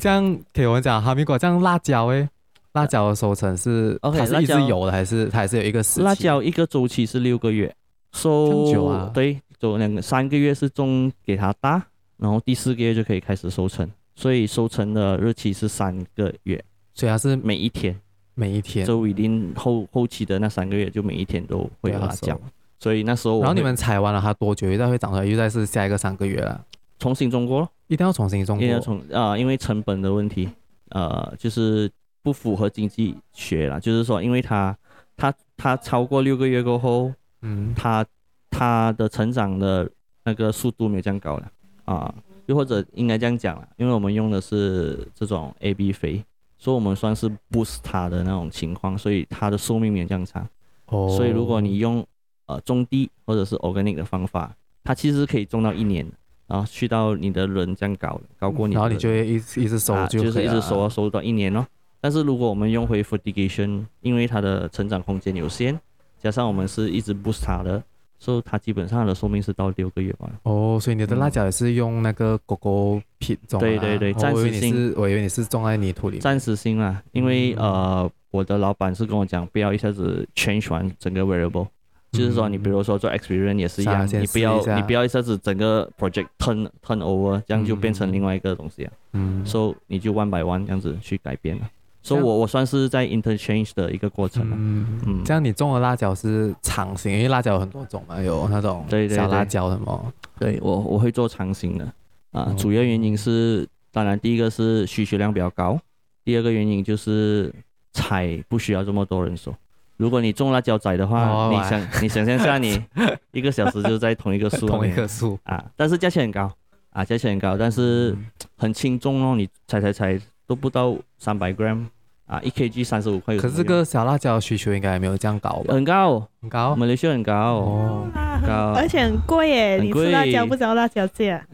[0.00, 2.28] 这样给我们讲哈密瓜这样辣椒诶。
[2.74, 6.04] 辣椒的收成是，OK，它是一直有的还是它还是有一个时期？
[6.04, 7.74] 辣椒一个周期是六个月，
[8.14, 9.10] 收久啊？
[9.12, 11.82] 对，就两个三个月是种给它大，
[12.16, 16.62] 然后第四个月就可以开始收成，所以收成的日期是三个月，
[16.94, 17.98] 所以它是每一天，
[18.34, 22.38] 每一天，就一定后后期的那三个月就每一天都会有辣椒，
[22.78, 24.70] 所以那时候然后你们采完了它多久？
[24.70, 26.64] 又再会长出来，又再是下一个三个月了，
[26.98, 30.48] 重新种过，一定要重新种过，一定要重啊，因为成本的问题，
[30.90, 31.90] 呃，就是。
[32.24, 34.78] 不符合经济学了，就是说，因为它，
[35.16, 38.06] 它，它超过六个月过后，嗯，它，
[38.48, 39.90] 它的成长的
[40.22, 41.50] 那个速度没有这样高了，
[41.84, 42.14] 啊，
[42.46, 46.24] 又或者应该这样讲了，因为我们用的是这种 AB 肥，
[46.58, 50.46] 所以我们算是 boost 它的那种情况，所以它的寿命没有这样长。
[50.86, 52.04] 哦，所以如果你用
[52.46, 56.06] 呃种地或者是 organic 的方法，它其实可以种到一年，
[56.46, 61.66] 然后去到你的轮这样搞，高过你，然后你就会一直一直收就，啊，就是一直收收到一年咯。
[62.00, 65.78] 但是如果我们用回 fertigation，因为它的成长空间有限，
[66.18, 67.80] 加上我们是一直 boost 它的，
[68.22, 70.30] 所以它基本上的寿命是到六个月吧。
[70.44, 73.60] 哦，所以你的辣椒也是用那个 coco pit 种啊？
[73.60, 74.94] 对对对，暂时性。
[74.96, 76.20] 我以为你是种在泥土里。
[76.20, 81.68] 暂时性啊，因为、嗯、呃，我的老板是跟我讲，不要一下子 change 完整个 variable，、嗯、
[82.12, 88.92] 就是说你比如说做 experiment 也是一样，你不要你不要一下子整个 project turn turn over，这样就变成另外一个东西啊。
[89.14, 89.44] 嗯。
[89.44, 91.68] 所以你就 one by one 这样子去改变了。
[92.02, 94.42] 所以我我算是在 interchange 的一个过程。
[94.52, 100.12] 嗯嗯，这样你种的辣椒是长形，因为辣椒有很多种嘛，有那种小辣椒什么。
[100.38, 101.92] 对，我我会做长形的。
[102.32, 105.78] 啊，主要原因是当然第一个是需求量比较高，
[106.24, 107.52] 第二个原因就是
[107.92, 109.54] 采不需要这么多人手。
[109.98, 112.82] 如果你种辣椒仔的话，哦、你想你想象下，你
[113.30, 116.50] 一个小时就在同一个树同一棵树啊，但是价钱很高
[116.90, 118.16] 啊，价钱很高，但是
[118.56, 121.86] 很轻重哦，你采采采都不到三百 gram
[122.26, 123.36] 啊，一 kg 三十五块。
[123.36, 125.74] 可是这个小辣椒需求应该也没有这样高吧？
[125.74, 127.32] 很高，很高，马来西亚很高。
[127.34, 128.06] 哦，
[128.46, 131.44] 高，而且很贵耶，你吃辣椒不知道辣椒价？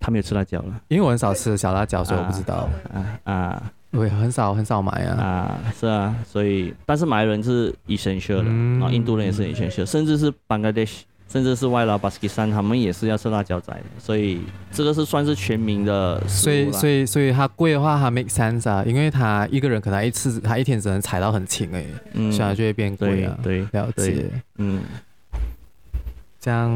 [0.00, 2.68] 他没有吃辣椒了，因为我很少吃小辣椒，所以我不知道。
[2.92, 3.72] 啊啊。
[3.90, 5.16] 对，很少很少买啊。
[5.18, 14.40] 啊，是啊，所以但是马来人是 essential 的，嗯、然后印度人也是 essential，甚至是 Bangladesh，甚至是外劳巴基斯坦，他们也是要吃辣椒仔的，所以
[14.72, 16.20] 这个是算是全民的。
[16.26, 23.38] 所以所以所以它贵的话，它 make sense 啊，因为他一个人可能一次他一天只能采到很轻哎，嗯，所以就会变贵啊。
[23.42, 24.24] 对，了解，
[24.56, 24.80] 嗯，
[26.40, 26.70] 这样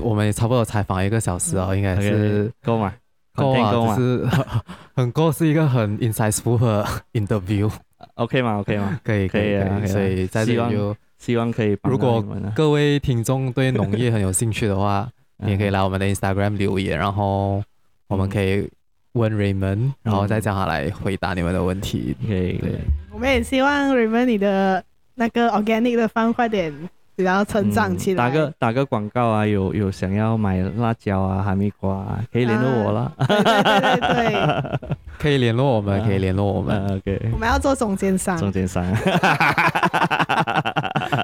[0.00, 2.92] 我们也差不多采访一个小时哦，应该是够吗？
[3.34, 4.26] 够啊，就是
[4.94, 9.00] 很够，是一个很 insightful 的 interview，OK 吗？OK 吗？
[9.04, 9.86] 可以，可以，可以。
[9.86, 11.76] 所以在这里就希望可以。
[11.82, 15.08] 如果各位听众对农业很有兴趣的话，
[15.38, 17.62] 你 也可以来我们的 Instagram 留言，然后
[18.08, 18.68] 我们可以
[19.12, 22.16] 问 Raymond，然后再叫他来回答你们的问题。
[22.26, 22.80] 可以，对。
[23.12, 26.72] 我们也希望 Raymond 你的那个 organic 的方快点。
[27.16, 33.10] 然后成长起来，打个打个广告啊，有有想要买辣椒啊、哈密瓜啊，可以联络我啦。
[33.26, 34.78] 对对对，
[35.18, 36.78] 可以联络我们，可以联络我们。
[36.94, 38.36] OK，我们要做中间商。
[38.36, 38.84] 中间商。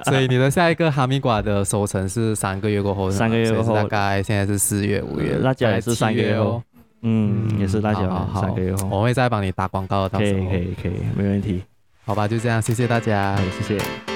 [0.05, 6.61] 所以你的下一个哈密瓜的收成是三个月过后，三个月过后，大概现在是四月、五月，辣椒也是三个月哦。
[7.01, 11.61] 嗯，也是辣椒，三个月后，我会再帮你打广告，到时候可以可以可以，没问题。
[12.05, 14.12] 好吧，就这样，谢谢大家，谢谢。